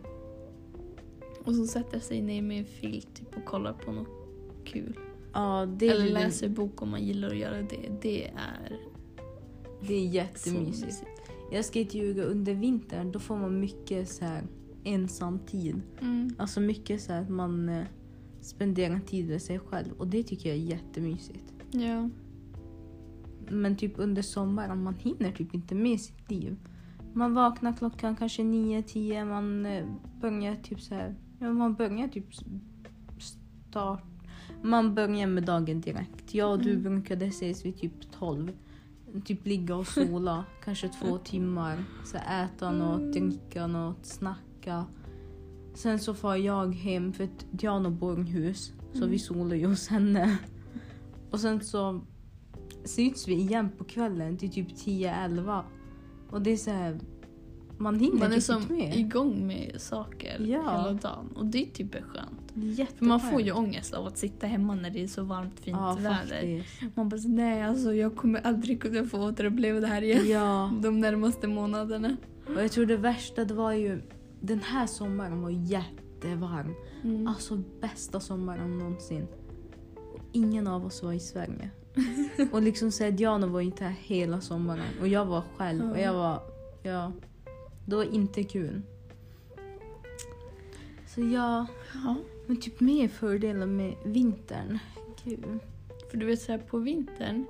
Och 1.44 1.54
så 1.54 1.66
sätter 1.66 2.00
sig 2.00 2.22
ner 2.22 2.42
med 2.42 2.58
en 2.58 2.64
filt 2.64 3.14
typ, 3.14 3.36
och 3.36 3.44
kollar 3.44 3.72
på 3.72 3.92
något 3.92 4.08
kul. 4.64 4.98
ja, 5.32 5.62
eller 5.62 6.10
läser 6.10 6.48
bok 6.48 6.82
om 6.82 6.90
man 6.90 7.04
gillar 7.04 7.28
att 7.28 7.38
göra 7.38 7.62
det. 7.62 7.90
Det 8.02 8.28
är 8.28 8.78
det 9.80 9.94
är 9.94 10.06
jättemysigt. 10.06 10.86
mysigt. 10.86 11.20
Jag 11.52 11.64
ska 11.64 11.78
inte 11.78 11.98
ljuga, 11.98 12.22
under 12.22 12.54
vintern 12.54 13.12
då 13.12 13.18
får 13.18 13.36
man 13.36 13.60
mycket 13.60 14.08
så 14.08 14.24
här 14.24 14.42
ensam 14.84 15.38
tid. 15.38 15.82
Mm. 16.00 16.34
Alltså 16.38 16.60
mycket 16.60 17.00
så 17.00 17.12
här 17.12 17.22
att 17.22 17.28
man 17.30 17.68
eh, 17.68 17.84
spenderar 18.40 18.98
tid 19.00 19.28
med 19.28 19.42
sig 19.42 19.58
själv 19.58 19.92
och 19.98 20.06
det 20.06 20.22
tycker 20.22 20.48
jag 20.48 20.58
är 20.58 20.62
jättemysigt. 20.62 21.52
Ja. 21.70 22.08
Men 23.48 23.76
typ 23.76 23.92
under 23.96 24.22
sommaren, 24.22 24.82
man 24.82 24.94
hinner 24.94 25.32
typ 25.32 25.54
inte 25.54 25.74
med 25.74 26.00
sitt 26.00 26.30
liv. 26.30 26.56
Man 27.12 27.34
vaknar 27.34 27.72
klockan 27.72 28.16
kanske 28.16 28.42
9-10, 28.42 29.24
man 29.24 29.66
eh, 29.66 29.86
börjar 30.20 30.56
typ 30.62 30.80
så 30.80 30.94
här, 30.94 31.14
ja 31.38 31.52
man 31.52 31.74
börjar 31.74 32.08
typ 32.08 32.26
start, 33.18 34.02
man 34.62 34.94
börjar 34.94 35.26
med 35.26 35.42
dagen 35.44 35.80
direkt. 35.80 36.34
Jag 36.34 36.50
och 36.52 36.58
du 36.58 36.70
Mm. 36.70 36.82
brukade 36.82 37.26
ses 37.26 37.64
vid 37.64 37.76
typ 37.78 38.12
12. 38.18 38.52
Typ 39.24 39.46
ligga 39.46 39.76
och 39.76 39.86
sola, 39.86 40.44
kanske 40.64 40.88
två 40.88 41.18
timmar. 41.18 41.84
Så 42.04 42.16
äta 42.16 42.72
något, 42.72 43.12
dricka 43.12 43.66
något, 43.66 44.06
snacka. 44.06 44.40
Sen 45.74 45.98
så 45.98 46.14
far 46.14 46.36
jag 46.36 46.74
hem 46.74 47.12
för 47.12 47.24
att 47.24 47.46
Diana 47.50 47.90
bor 47.90 48.20
i 48.20 48.22
hus. 48.22 48.72
Så 48.92 48.98
Mm. 48.98 49.10
vi 49.10 49.18
solar 49.18 49.56
ju 49.56 49.66
hos 49.66 49.88
henne. 49.88 50.38
Och 51.30 51.40
sen 51.40 51.60
så 51.60 52.00
syns 52.84 53.28
vi 53.28 53.34
igen 53.34 53.70
på 53.78 53.84
kvällen 53.84 54.36
till 54.36 54.50
typ 54.50 54.68
10-11. 54.76 55.62
Och 56.30 56.42
det 56.42 56.50
är 56.50 56.56
så 56.56 56.70
här, 56.70 57.00
man 57.78 58.00
hinner 58.00 58.18
Man 58.18 58.30
är 58.30 58.34
typ 58.34 58.42
som 58.44 58.62
med. 58.68 58.96
igång 58.96 59.46
med 59.46 59.74
saker 59.78 60.40
Ja. 60.40 60.58
hela 60.62 60.92
dagen. 60.92 61.28
Och 61.36 61.46
det 61.46 61.62
är 61.62 61.70
typ 61.70 61.92
skönt. 61.94 62.52
Jätteskönt. 62.54 62.98
För 62.98 63.04
man 63.04 63.20
får 63.20 63.40
ju 63.40 63.52
ångest 63.52 63.94
av 63.94 64.06
att 64.06 64.18
sitta 64.18 64.46
hemma 64.46 64.74
när 64.74 64.90
det 64.90 65.02
är 65.02 65.06
så 65.06 65.22
varmt 65.24 65.60
fint 65.60 65.76
ja, 65.80 65.94
väder. 66.00 66.10
faktiskt. 66.20 66.96
Man 66.96 67.08
bara 67.08 67.20
nej 67.24 67.62
alltså 67.62 67.94
jag 67.94 68.16
kommer 68.16 68.40
aldrig 68.46 68.82
kunna 68.82 69.04
få 69.04 69.28
återuppleva 69.28 69.80
det 69.80 69.86
här 69.86 70.02
igen. 70.02 70.28
Ja, 70.28 70.72
De 70.82 71.00
närmaste 71.00 71.48
månaderna. 71.48 72.16
och 72.46 72.62
jag 72.62 72.72
tror 72.72 72.86
det 72.86 72.96
värsta 72.96 73.44
det 73.44 73.54
var 73.54 73.72
ju, 73.72 74.02
den 74.40 74.60
här 74.60 74.86
sommaren 74.86 75.42
var 75.42 75.50
jättevarm. 75.50 76.74
Mm. 77.04 77.26
Alltså 77.26 77.62
bästa 77.80 78.20
sommaren 78.20 78.78
någonsin. 78.78 79.26
Och 80.14 80.20
ingen 80.32 80.66
av 80.66 80.86
oss 80.86 81.02
var 81.02 81.12
i 81.12 81.20
Sverige. 81.20 81.70
och 82.52 82.62
liksom 82.62 82.92
så 82.92 83.04
här, 83.04 83.10
Diana 83.10 83.46
var 83.46 83.60
inte 83.60 83.84
här 83.84 83.94
hela 83.98 84.40
sommaren 84.40 84.84
och 85.00 85.08
jag 85.08 85.24
var 85.26 85.42
själv 85.56 85.90
och 85.90 85.98
jag 85.98 86.12
var, 86.14 86.42
ja, 86.82 87.12
det 87.86 87.96
var 87.96 88.14
inte 88.14 88.44
kul. 88.44 88.82
Så 91.06 91.20
ja, 91.20 91.66
Ja. 92.04 92.16
men 92.46 92.56
typ 92.60 92.80
mer 92.80 93.08
fördelar 93.08 93.66
med 93.66 93.94
vintern. 94.04 94.78
Gud. 95.24 95.58
För 96.10 96.16
du 96.16 96.26
vet 96.26 96.40
så 96.42 96.52
här 96.52 96.58
på 96.58 96.78
vintern. 96.78 97.44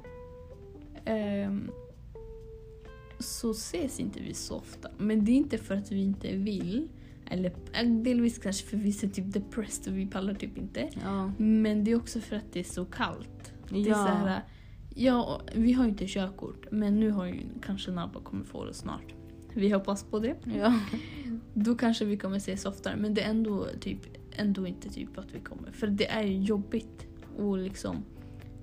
Så 3.41 3.51
ses 3.51 4.01
inte 4.01 4.21
vi 4.21 4.35
så 4.35 4.57
ofta. 4.57 4.89
Men 4.99 5.25
det 5.25 5.33
är 5.33 5.37
inte 5.37 5.59
för 5.59 5.75
att 5.75 5.93
vi 5.93 6.03
inte 6.03 6.37
vill. 6.37 6.89
Eller 7.27 7.53
äh, 7.73 7.89
delvis 7.91 8.39
kanske 8.39 8.67
för 8.67 8.77
vi 8.77 8.89
är 8.89 9.09
typ 9.09 9.33
depressed 9.33 9.93
och 9.93 9.99
vi 9.99 10.07
pallar 10.07 10.35
typ 10.35 10.59
inte. 10.59 10.89
Ja. 11.05 11.33
Men 11.39 11.85
det 11.85 11.91
är 11.91 11.97
också 11.97 12.21
för 12.21 12.37
att 12.37 12.53
det 12.53 12.61
är 12.61 12.65
så 12.65 12.85
kallt. 12.85 13.53
Det 13.71 13.77
är 13.83 13.89
Ja. 13.89 13.95
så 13.95 14.01
här, 14.01 14.43
ja, 14.95 15.41
vi 15.55 15.73
har 15.73 15.85
ju 15.85 15.91
inte 15.91 16.07
körkort 16.07 16.67
men 16.71 17.01
nu 17.01 17.11
har 17.11 17.27
ju 17.27 17.41
kanske 17.63 17.91
Nabba 17.91 18.21
kommer 18.21 18.45
få 18.45 18.65
det 18.65 18.75
snart. 18.75 19.15
Vi 19.55 19.71
hoppas 19.71 20.05
på 20.05 20.19
det. 20.19 20.37
ja. 20.59 20.81
Då 21.55 21.75
kanske 21.75 22.05
vi 22.05 22.17
kommer 22.17 22.37
ses 22.37 22.65
oftare 22.65 22.97
men 22.97 23.15
det 23.15 23.23
är 23.23 23.31
ändå, 23.31 23.67
typ, 23.81 23.99
ändå 24.37 24.67
inte 24.67 24.89
typ 24.89 25.19
att 25.19 25.35
vi 25.35 25.41
kommer. 25.41 25.71
För 25.73 25.87
det 25.87 26.11
är 26.11 26.23
ju 26.23 26.39
jobbigt 26.43 27.07
att 27.39 27.59
liksom 27.59 27.97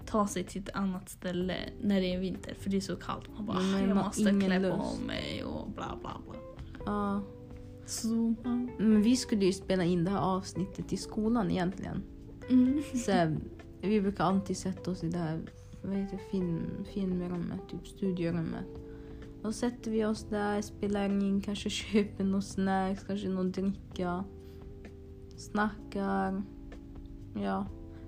ta 0.07 0.27
sig 0.27 0.43
till 0.43 0.61
ett 0.61 0.75
annat 0.75 1.09
ställe 1.09 1.55
när 1.81 2.01
det 2.01 2.13
är 2.13 2.19
vinter 2.19 2.55
för 2.59 2.69
det 2.69 2.77
är 2.77 2.81
så 2.81 2.95
kallt. 2.95 3.29
Man 3.37 3.45
bara, 3.45 3.59
man 3.59 3.83
jag 3.83 3.95
måste 3.95 4.41
klä 4.41 4.59
lust." 4.59 4.77
på 4.77 5.05
mig 5.07 5.43
och 5.43 5.71
bla 5.71 5.97
bla 6.01 6.21
bla. 6.25 6.35
ja. 6.85 7.21
Så, 7.85 8.35
ja. 8.43 8.49
Men 8.79 9.01
vi 9.01 9.15
skulle 9.15 9.45
ju 9.45 9.53
spela 9.53 9.83
in 9.83 10.03
det 10.03 10.11
här 10.11 10.19
avsnittet 10.19 10.93
i 10.93 10.97
skolan 10.97 11.51
egentligen. 11.51 12.03
Mm. 12.49 12.81
Så 13.05 13.37
vi 13.81 14.01
brukar 14.01 14.23
alltid 14.23 14.57
sätta 14.57 14.91
oss 14.91 15.03
i 15.03 15.09
det 15.09 15.17
här 15.17 15.41
vad 15.83 15.95
heter 15.95 16.19
film, 16.31 16.85
filmrummet, 16.93 17.69
typ 17.69 17.87
studiorummet. 17.87 18.65
Och 19.43 19.43
så 19.43 19.53
sätter 19.53 19.91
vi 19.91 20.05
oss 20.05 20.23
där, 20.29 20.61
spelar 20.61 21.05
in, 21.05 21.41
kanske 21.41 21.69
köper 21.69 22.23
någon 22.23 22.41
snacks, 22.41 23.03
kanske 23.03 23.29
någon 23.29 23.51
dricka. 23.51 24.23
Snackar. 25.37 26.43
Ja. 27.35 27.65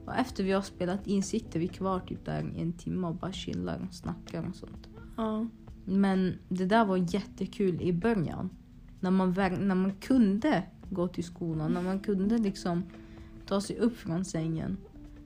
Och 0.09 0.15
efter 0.15 0.43
vi 0.43 0.51
har 0.51 0.61
spelat 0.61 1.07
in 1.07 1.23
sitter 1.23 1.59
vi 1.59 1.67
kvar 1.67 1.99
typ 1.99 2.25
där 2.25 2.53
en 2.57 2.73
timme 2.73 3.07
och 3.07 3.15
bara 3.15 3.31
chillar 3.31 3.87
och 3.87 3.93
snackar 3.93 4.47
och 4.49 4.55
sånt. 4.55 4.89
Ja. 5.17 5.47
Men 5.85 6.37
det 6.49 6.65
där 6.65 6.85
var 6.85 6.97
jättekul 7.13 7.81
i 7.81 7.93
början. 7.93 8.49
När 8.99 9.11
man, 9.11 9.33
när 9.33 9.75
man 9.75 9.93
kunde 9.93 10.63
gå 10.89 11.07
till 11.07 11.23
skolan, 11.23 11.73
när 11.73 11.81
man 11.81 11.99
kunde 11.99 12.37
liksom 12.37 12.83
ta 13.45 13.61
sig 13.61 13.77
upp 13.77 13.97
från 13.97 14.25
sängen. 14.25 14.77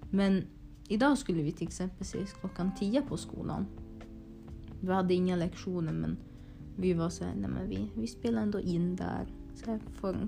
Men 0.09 0.43
idag 0.87 1.17
skulle 1.17 1.43
vi 1.43 1.51
till 1.51 1.67
exempel 1.67 2.01
ses 2.01 2.33
klockan 2.33 2.71
10 2.79 3.01
på 3.01 3.17
skolan. 3.17 3.65
Vi 4.79 4.93
hade 4.93 5.13
inga 5.13 5.35
lektioner 5.35 5.93
men 5.93 6.17
vi 6.75 6.93
var 6.93 7.09
så 7.09 7.23
här, 7.23 7.35
nej 7.35 7.49
men 7.49 7.69
vi, 7.69 7.89
vi 7.95 8.07
spelar 8.07 8.41
ändå 8.41 8.59
in 8.59 8.95
där. 8.95 9.27
Så 9.55 9.71
här 9.71 9.79
för, 9.93 10.27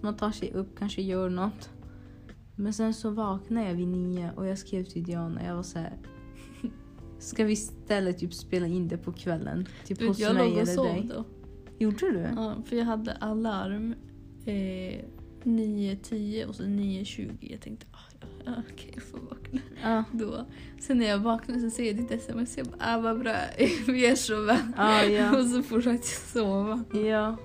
man 0.00 0.16
tar 0.16 0.30
sig 0.30 0.52
upp, 0.52 0.78
kanske 0.78 1.02
gör 1.02 1.30
något. 1.30 1.70
Men 2.56 2.72
sen 2.72 2.94
så 2.94 3.10
vaknade 3.10 3.66
jag 3.66 3.74
vid 3.74 3.88
nio 3.88 4.30
och 4.36 4.46
jag 4.46 4.58
skrev 4.58 4.84
till 4.84 5.04
Diana, 5.04 5.44
jag 5.46 5.56
var 5.56 5.62
så 5.62 5.78
här. 5.78 5.92
Ska 7.18 7.44
vi 7.44 7.52
istället 7.52 8.18
typ 8.18 8.34
spela 8.34 8.66
in 8.66 8.88
det 8.88 8.98
på 8.98 9.12
kvällen? 9.12 9.66
Typ 9.84 9.98
Du, 9.98 10.08
hos 10.08 10.18
jag 10.18 10.34
mig 10.34 10.44
låg 10.44 10.52
och 10.54 10.60
eller 10.62 10.72
sov 10.74 10.84
dig? 10.84 11.10
då. 11.14 11.24
Gjorde 11.78 12.10
du? 12.12 12.18
Ja, 12.36 12.54
för 12.66 12.76
jag 12.76 12.84
hade 12.84 13.12
alarm 13.12 13.94
eh, 14.44 15.04
9.10 15.44 16.44
och 16.46 16.54
så 16.54 16.62
9.20. 16.62 17.36
Jag 17.40 17.60
tänkte 17.60 17.86
ah, 17.92 17.96
ja, 18.20 18.26
ja, 18.44 18.52
okej, 18.72 18.90
jag 18.94 19.02
får 19.02 19.18
vakna 19.18 19.60
Ja. 19.82 20.04
då. 20.12 20.46
Sen 20.80 20.98
när 20.98 21.06
jag 21.06 21.18
vaknade 21.18 21.60
så 21.60 21.70
ser 21.70 21.84
jag 21.84 21.96
ditt 21.96 22.10
sms. 22.10 22.56
Jag 22.56 22.66
bara 22.66 22.76
ah, 22.80 23.00
vad 23.00 23.18
bra, 23.18 23.36
vi 23.86 24.06
är 24.06 24.14
så 24.16 24.42
vän. 24.42 24.74
Ja, 24.76 25.04
ja. 25.04 25.38
Och 25.40 25.46
så 25.46 25.62
fortsatte 25.62 25.96
jag 25.96 26.04
sova. 26.04 26.84
Ja. 26.92 27.36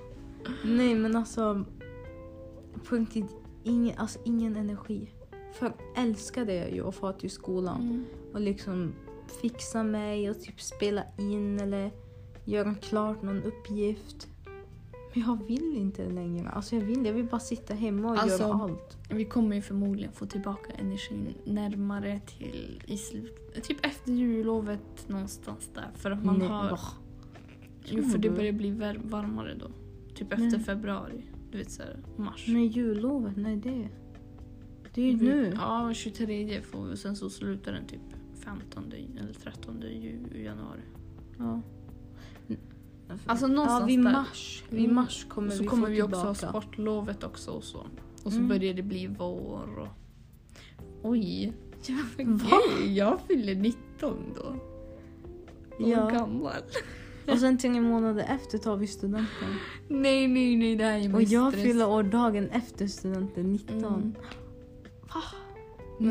Nej 0.64 0.94
men 0.94 1.16
alltså. 1.16 1.64
På 2.88 2.94
riktigt, 2.96 3.26
ingen, 3.64 3.98
alltså, 3.98 4.18
ingen 4.24 4.56
energi. 4.56 5.10
För 5.52 5.72
älskade 5.96 6.54
jag 6.54 6.72
ju 6.72 6.88
att 6.88 6.94
få 6.94 7.12
till 7.12 7.30
skolan. 7.30 7.80
Mm. 7.80 8.04
Och 8.32 8.40
liksom 8.40 8.92
fixa 9.42 9.82
mig 9.82 10.30
och 10.30 10.40
typ 10.40 10.60
spela 10.60 11.02
in 11.18 11.60
eller 11.60 11.90
göra 12.44 12.74
klart 12.74 13.22
någon 13.22 13.42
uppgift. 13.42 14.28
Men 15.14 15.22
jag 15.24 15.46
vill 15.46 15.76
inte 15.76 16.08
längre. 16.10 16.48
Alltså 16.48 16.74
jag 16.76 16.82
vill, 16.82 17.06
jag 17.06 17.12
vill 17.12 17.24
bara 17.24 17.40
sitta 17.40 17.74
hemma 17.74 18.10
och 18.12 18.18
Alltså, 18.18 18.42
göra 18.42 18.54
allt. 18.54 18.96
Vi 19.10 19.24
kommer 19.24 19.56
ju 19.56 19.62
förmodligen 19.62 20.12
få 20.12 20.26
tillbaka 20.26 20.72
energin 20.72 21.34
närmare 21.44 22.20
till 22.26 22.82
i 22.86 22.96
slut, 22.96 23.62
typ 23.62 23.86
efter 23.86 24.12
jullovet 24.12 25.08
någonstans 25.08 25.70
där. 25.74 25.90
För 25.94 26.10
att 26.10 26.24
man 26.24 26.38
Nej, 26.38 26.48
har... 26.48 26.78
Jo, 27.84 28.02
för 28.02 28.18
det 28.18 28.30
börjar 28.30 28.52
bli 28.52 28.70
var- 28.70 29.00
varmare 29.04 29.54
då. 29.54 29.66
Typ 30.14 30.32
efter 30.32 30.50
Men- 30.50 30.60
februari. 30.64 31.24
Du 31.52 31.58
vet 31.58 31.70
såhär, 31.70 31.96
mars. 32.16 32.48
Men 32.48 32.66
jullovet, 32.68 33.36
nej 33.36 33.56
det. 33.56 33.88
Det 34.94 35.02
är 35.02 35.06
ju 35.12 35.16
nu. 35.16 35.52
Ja, 35.56 35.90
23 35.94 36.62
får 36.62 36.84
vi 36.86 36.94
och 36.94 36.98
sen 36.98 37.16
så 37.16 37.30
slutar 37.30 37.72
den 37.72 37.86
typ 37.86 38.00
15 38.34 38.92
eller 39.20 39.32
13 39.32 39.80
ju- 39.82 40.42
januari. 40.44 40.80
Ja. 41.38 41.60
Alltså 43.26 43.46
någonstans 43.46 43.80
ja, 43.80 43.86
vid 43.86 43.98
där. 44.04 44.12
mars. 44.12 44.64
Vid 44.70 44.80
Mm. 44.84 44.94
mars 44.94 45.26
kommer 45.28 45.50
så 45.50 45.62
vi 45.62 45.68
kommer 45.68 45.88
vi 45.90 46.02
också 46.02 46.16
ha 46.20 46.34
tillbaka. 46.34 46.60
sportlovet 46.60 47.24
också 47.24 47.50
och 47.50 47.64
så. 47.64 47.86
Och 48.24 48.32
så 48.32 48.38
Mm. 48.38 48.48
börjar 48.48 48.74
det 48.74 48.82
bli 48.82 49.06
vår 49.06 49.78
och... 49.78 49.88
Oj! 51.02 51.52
Ja, 51.86 51.94
Va? 52.26 52.58
gud, 52.78 52.90
jag 52.96 53.20
fyller 53.20 53.54
19 53.54 54.16
då. 54.36 54.54
Och 55.84 55.88
Ja. 55.90 56.10
gammal. 56.10 56.52
Och 57.28 57.38
sen 57.38 57.58
tre 57.58 57.80
månader 57.80 58.24
efter 58.28 58.58
tar 58.58 58.76
vi 58.76 58.86
studenten. 58.86 59.48
Nej, 59.88 60.28
nej, 60.28 60.56
nej, 60.56 60.76
det 60.76 60.84
här 60.84 60.98
är 60.98 61.12
Och 61.14 61.18
min 61.18 61.28
jag 61.28 61.52
stress. 61.52 61.64
fyller 61.64 61.88
år 61.88 62.02
dagen 62.02 62.48
efter 62.48 62.86
studenten, 62.86 63.52
19. 63.52 63.84
Mm. 63.84 64.12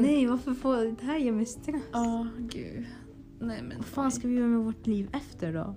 Nej, 0.01 0.25
varför 0.27 0.53
får 0.53 0.75
det 0.77 1.05
här 1.05 1.17
ger 1.17 1.31
mig 1.31 1.45
stress? 1.45 1.81
Ja, 1.91 2.27
gud. 2.39 2.85
Nej 3.39 3.61
men 3.61 3.77
Vad 3.77 3.85
fan 3.85 4.11
ska 4.11 4.27
vi 4.27 4.33
göra 4.33 4.47
med 4.47 4.59
vårt 4.65 4.87
liv 4.87 5.09
efter 5.13 5.53
då? 5.53 5.75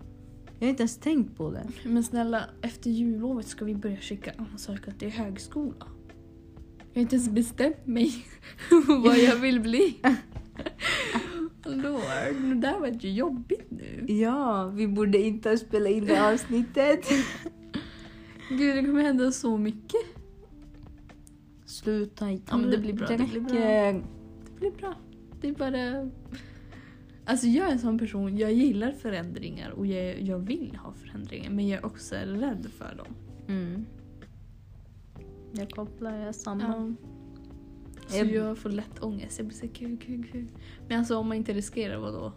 Jag 0.59 0.67
har 0.67 0.71
inte 0.71 0.83
ens 0.83 0.97
tänkt 0.97 1.37
på 1.37 1.51
det. 1.51 1.67
Men 1.85 2.05
snälla, 2.05 2.45
efter 2.63 2.91
jullovet 2.91 3.47
ska 3.47 3.65
vi 3.65 3.75
börja 3.75 3.97
skicka 3.97 4.33
ansökan 4.39 4.95
till 4.99 5.11
högskola. 5.11 5.87
Jag 6.93 6.95
har 6.95 7.03
inte 7.03 7.17
ens 7.17 7.29
bestämt 7.29 7.87
mig 7.87 8.25
vad 9.05 9.19
jag 9.19 9.37
vill 9.37 9.61
bli. 9.61 9.97
Lord, 11.83 12.03
det 12.49 12.55
där 12.55 12.81
var 12.81 12.89
ju 12.89 13.13
jobbigt 13.13 13.71
nu. 13.71 14.07
Ja, 14.15 14.67
vi 14.75 14.89
borde 14.89 15.19
inte 15.19 15.59
spela 15.59 15.89
in 15.89 16.07
det 16.07 16.29
avsnittet. 16.33 17.07
Gud, 18.49 18.77
det 18.77 18.83
kommer 18.83 19.03
hända 19.03 19.33
så 19.33 19.59
mycket. 19.59 20.01
Sluta 21.65 22.31
inte. 22.31 22.45
Ja, 22.51 22.57
men 22.57 22.71
det 22.71 22.79
blir 22.79 22.93
bra, 22.93 23.07
det 23.07 23.17
blir 23.17 23.41
bra. 23.41 23.53
Det 23.53 24.61
blir 24.61 24.71
bra. 24.71 24.95
Det 25.41 25.49
är 25.49 25.53
bara... 25.53 26.11
Alltså 27.25 27.47
jag 27.47 27.69
är 27.69 27.73
en 27.73 27.79
sån 27.79 27.99
person, 27.99 28.39
jag 28.39 28.53
gillar 28.53 28.93
förändringar 28.93 29.71
och 29.71 29.87
jag, 29.87 30.21
jag 30.21 30.39
vill 30.39 30.79
ha 30.83 30.93
förändringar 30.93 31.51
men 31.51 31.69
jag 31.69 31.81
är 31.81 31.87
också 31.87 32.15
rädd 32.15 32.67
för 32.79 32.95
dem. 32.95 33.15
Mm. 33.49 33.87
Jag 35.53 35.71
kopplar, 35.71 36.17
jag 36.19 36.29
är 36.29 36.33
samma. 36.33 36.63
Ja. 36.63 37.12
Så 38.07 38.19
Jag- 38.19 38.31
jag 38.33 38.59
får 38.59 38.71
lätt 38.71 39.03
ångest. 39.03 39.39
Jag 39.39 39.47
blir 39.47 39.57
så 39.59 39.69
kul, 39.69 39.97
kul, 40.07 40.25
kul. 40.33 40.47
Men 40.89 40.99
alltså 40.99 41.17
om 41.17 41.29
man 41.29 41.37
inte 41.37 41.53
riskerar, 41.53 41.99
vad 41.99 42.13
då? 42.15 42.33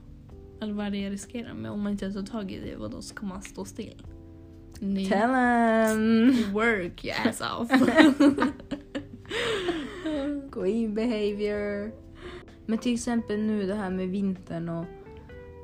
Eller 0.62 0.74
vad 0.74 0.86
är 0.86 0.92
det 0.92 0.98
jag 0.98 1.12
riskerar? 1.12 1.54
Men 1.54 1.72
om 1.72 1.82
man 1.82 1.92
inte 1.92 2.14
tar 2.14 2.22
tag 2.24 2.52
i 2.52 2.60
det, 2.60 2.76
vad 2.76 2.92
då 2.92 3.02
ska 3.02 3.26
man 3.26 3.42
stå 3.42 3.66
still? 3.66 4.06
Nej. 4.80 5.10
Tell 5.10 5.30
em. 5.34 6.54
Work 6.54 7.06
your 7.06 7.28
ass 7.30 7.42
off. 7.60 7.70
Green 10.52 10.94
behavior. 10.94 11.92
Men 12.66 12.78
till 12.78 12.94
exempel 12.94 13.40
nu 13.40 13.68
det 13.68 13.76
här 13.76 13.90
med 13.90 14.10
vintern 14.10 14.70
och 14.70 14.86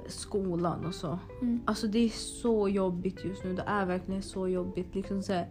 skolan 0.08 0.86
och 0.86 0.96
så. 0.96 1.20
Mm. 1.42 1.60
Alltså 1.66 1.88
det 1.88 2.00
är 2.00 2.10
så 2.10 2.70
jobbigt 2.70 3.26
just 3.26 3.44
nu. 3.44 3.54
Det 3.54 3.64
är 3.68 3.86
verkligen 3.86 4.22
så 4.22 4.48
jobbigt. 4.48 4.96
Liksom 4.96 5.24
så 5.24 5.34
här, 5.34 5.48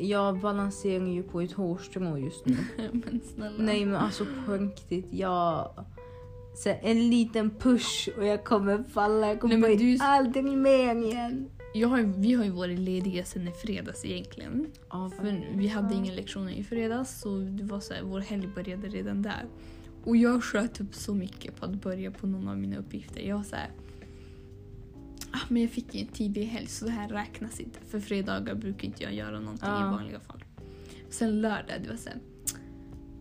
jag 0.00 0.40
balanserar 0.40 1.06
ju 1.06 1.22
på 1.22 1.40
ett 1.40 1.52
hårstrå 1.52 2.18
just 2.18 2.46
nu. 2.46 2.56
men 2.92 3.20
snälla. 3.34 3.62
Nej 3.62 3.84
men 3.86 3.96
alltså 3.96 4.26
på 4.46 4.52
riktigt. 4.52 5.06
Jag... 5.10 5.70
Så 6.56 6.74
en 6.82 7.10
liten 7.10 7.50
push 7.50 8.08
och 8.18 8.26
jag 8.26 8.44
kommer 8.44 8.82
falla. 8.82 9.26
Jag 9.28 9.40
kommer 9.40 9.56
Nej, 9.58 9.76
du- 9.76 9.98
aldrig 10.00 10.44
mer 10.44 10.94
igen. 10.96 11.48
Jag 11.74 11.88
har, 11.88 11.98
vi 12.16 12.32
har 12.34 12.44
ju 12.44 12.50
varit 12.50 12.78
lediga 12.78 13.24
sedan 13.24 13.48
i 13.48 13.52
fredags 13.52 14.04
egentligen. 14.04 14.66
Ja, 14.90 15.10
För 15.18 15.44
vi 15.54 15.66
hade 15.68 15.94
inga 15.94 16.12
lektioner 16.12 16.52
i 16.52 16.64
fredags 16.64 17.20
så 17.20 17.38
det 17.38 17.64
var 17.64 17.80
så 17.80 17.94
här, 17.94 18.02
vår 18.02 18.20
helg 18.20 18.46
började 18.54 18.88
redan 18.88 19.22
där. 19.22 19.44
Och 20.04 20.16
jag 20.16 20.44
sköt 20.44 20.80
upp 20.80 20.94
så 20.94 21.14
mycket 21.14 21.56
på 21.56 21.64
att 21.64 21.74
börja 21.82 22.10
på 22.10 22.26
någon 22.26 22.48
av 22.48 22.58
mina 22.58 22.76
uppgifter. 22.76 23.20
Jag 23.20 23.36
var 23.36 23.42
så 23.44 23.56
här, 23.56 23.70
ah, 25.34 25.46
men 25.48 25.62
jag 25.62 25.70
fick 25.70 25.94
ju 25.94 26.00
en 26.00 26.06
tidig 26.06 26.44
helg 26.44 26.66
så 26.66 26.84
det 26.84 26.90
här 26.90 27.08
räknas 27.08 27.60
inte. 27.60 27.78
För 27.86 28.00
fredagar 28.00 28.54
brukar 28.54 28.84
inte 28.84 29.02
jag 29.02 29.14
göra 29.14 29.40
någonting 29.40 29.68
Ja. 29.68 29.88
i 29.88 29.90
vanliga 29.90 30.20
fall. 30.20 30.44
Sen 31.10 31.40
lördag, 31.40 31.76
det 31.82 31.88
var 31.88 31.96
så 31.96 32.08
här, 32.08 32.18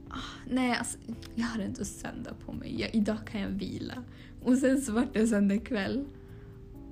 ah, 0.09 0.49
nej 0.51 0.75
alltså 0.77 0.97
jag 1.35 1.45
har 1.45 1.59
ändå 1.59 1.85
söndag 1.85 2.33
på 2.45 2.53
mig. 2.53 2.81
Jag, 2.81 2.95
idag 2.95 3.17
kan 3.31 3.41
jag 3.41 3.49
vila. 3.49 4.03
Och 4.43 4.57
sen 4.57 4.81
så 4.81 4.91
var 4.93 5.07
det 5.13 5.27
söndag 5.27 5.59
kväll. 5.59 6.05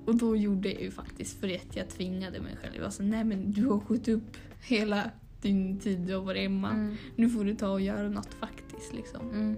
Och 0.05 0.15
då 0.15 0.35
gjorde 0.35 0.71
jag 0.71 0.81
ju 0.81 0.91
faktiskt 0.91 1.39
för 1.39 1.55
att 1.55 1.75
jag 1.75 1.89
tvingade 1.89 2.41
mig 2.41 2.57
själv. 2.61 2.75
Jag 2.75 2.83
var 2.83 2.89
så 2.89 3.03
nej 3.03 3.23
men 3.23 3.51
du 3.51 3.65
har 3.65 3.79
skjutit 3.79 4.15
upp 4.15 4.37
hela 4.61 5.11
din 5.41 5.79
tid 5.79 5.99
du 5.99 6.13
har 6.15 6.21
varit 6.21 6.41
hemma. 6.41 6.69
Mm. 6.69 6.95
Nu 7.15 7.29
får 7.29 7.45
du 7.45 7.55
ta 7.55 7.69
och 7.69 7.81
göra 7.81 8.09
något 8.09 8.33
faktiskt 8.33 8.93
liksom. 8.93 9.29
Mm. 9.29 9.55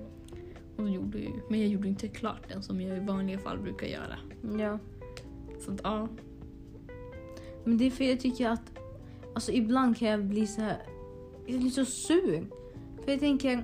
Och 0.76 0.84
då 0.84 0.90
gjorde 0.90 1.18
jag 1.18 1.28
ju, 1.30 1.42
men 1.50 1.60
jag 1.60 1.70
gjorde 1.70 1.88
inte 1.88 2.08
klart 2.08 2.50
den 2.50 2.64
som 2.64 2.82
jag 2.82 2.98
i 2.98 3.00
vanliga 3.00 3.40
fall 3.40 3.60
brukar 3.60 3.88
göra. 3.88 4.18
Ja. 4.60 4.80
Så 5.66 5.72
att, 5.72 5.80
ja. 5.84 6.08
Men 7.64 7.78
det 7.78 7.86
är 7.86 7.92
för 7.92 8.04
jag 8.04 8.20
tycker 8.20 8.50
att 8.50 8.72
alltså 9.36 9.52
ibland 9.52 9.98
kan 9.98 10.08
jag 10.08 10.24
bli 10.26 10.48
så 10.48 10.62
här, 10.62 10.78
jag 11.48 11.60
blir 11.60 11.70
så 11.70 11.86
sur. 11.86 12.46
För 13.06 13.12
jag 13.12 13.20
tänker, 13.20 13.64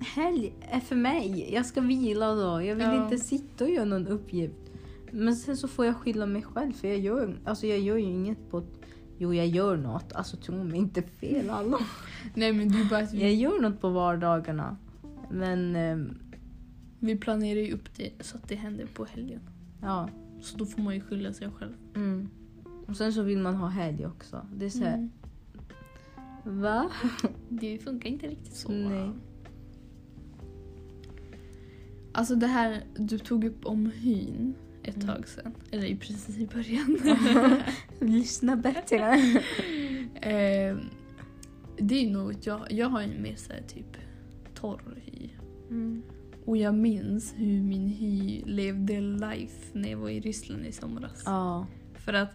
helg 0.00 0.54
är 0.60 0.80
för 0.80 0.96
mig. 0.96 1.48
Jag 1.54 1.66
ska 1.66 1.80
vila 1.80 2.34
då. 2.34 2.62
Jag 2.62 2.74
vill 2.74 2.84
Ja. 2.84 3.04
inte 3.04 3.18
sitta 3.18 3.64
och 3.64 3.70
göra 3.70 3.84
någon 3.84 4.06
uppgift. 4.06 4.54
Men 5.12 5.36
sen 5.36 5.56
så 5.56 5.68
får 5.68 5.86
jag 5.86 5.96
skylla 5.96 6.26
mig 6.26 6.42
själv 6.42 6.72
för 6.72 6.88
jag 6.88 6.98
gör, 6.98 7.40
alltså 7.44 7.66
jag 7.66 7.78
gör 7.80 7.96
ju 7.96 8.04
inget 8.04 8.50
på 8.50 8.62
Jo, 9.18 9.34
jag 9.34 9.46
gör 9.46 9.76
något. 9.76 10.12
Alltså 10.12 10.36
tro 10.36 10.64
mig 10.64 10.78
inte 10.78 11.02
fel 11.02 11.50
alla. 11.50 11.78
Nej 12.34 12.52
men 12.52 12.68
du 12.68 12.84
bara 12.88 13.02
Jag 13.02 13.34
gör 13.34 13.60
något 13.60 13.80
på 13.80 13.88
vardagarna. 13.88 14.76
Men 15.30 15.76
ehm, 15.76 16.18
vi 16.98 17.16
planerar 17.16 17.60
ju 17.60 17.72
upp 17.72 17.94
det 17.96 18.10
så 18.20 18.36
att 18.36 18.48
det 18.48 18.54
händer 18.54 18.86
på 18.94 19.04
helgen. 19.04 19.40
ja. 19.82 20.08
Så 20.40 20.56
då 20.56 20.66
får 20.66 20.82
man 20.82 20.94
ju 20.94 21.00
skylla 21.00 21.32
sig 21.32 21.50
själv. 21.50 21.72
Mm. 21.96 22.28
Och 22.86 22.96
sen 22.96 23.12
så 23.12 23.22
vill 23.22 23.38
man 23.38 23.54
ha 23.56 23.68
helg 23.68 24.06
också. 24.06 24.46
Det 24.56 24.64
är 24.64 24.70
så 24.70 24.84
här, 24.84 24.94
Mm. 26.44 26.60
va? 26.60 26.90
Det 27.48 27.78
funkar 27.78 28.08
inte 28.08 28.26
riktigt 28.26 28.54
så. 28.54 28.72
Nej. 28.72 29.10
Alltså 32.12 32.34
det 32.34 32.46
här 32.46 32.84
du 32.96 33.18
tog 33.18 33.44
upp 33.44 33.66
om 33.66 33.90
hyn 33.94 34.54
ett 34.82 34.96
Mm. 34.96 35.06
tag 35.08 35.28
sedan. 35.28 35.52
Eller 35.70 35.84
i 35.84 35.96
precis 35.96 36.38
i 36.38 36.46
början. 36.46 36.98
Lyssna 38.00 38.56
bättre. 38.56 38.98
eh, 40.14 40.76
det 41.78 41.94
är 42.04 42.10
något 42.10 42.46
jag, 42.46 42.72
jag 42.72 42.88
har 42.88 43.00
en 43.02 43.22
mer 43.22 43.34
så 43.36 43.52
här 43.52 43.62
typ 43.62 43.96
torr 44.54 45.02
hy. 45.04 45.28
Mm. 45.70 46.02
Och 46.50 46.56
jag 46.56 46.74
minns 46.74 47.34
hur 47.36 47.62
min 47.62 47.88
hy 47.88 48.42
levde 48.46 49.00
life 49.00 49.66
när 49.72 49.90
jag 49.90 49.98
var 49.98 50.08
i 50.08 50.20
Ryssland 50.20 50.66
i 50.66 50.72
somras. 50.72 51.22
Ja. 51.26 51.66
För 51.94 52.12
att 52.12 52.30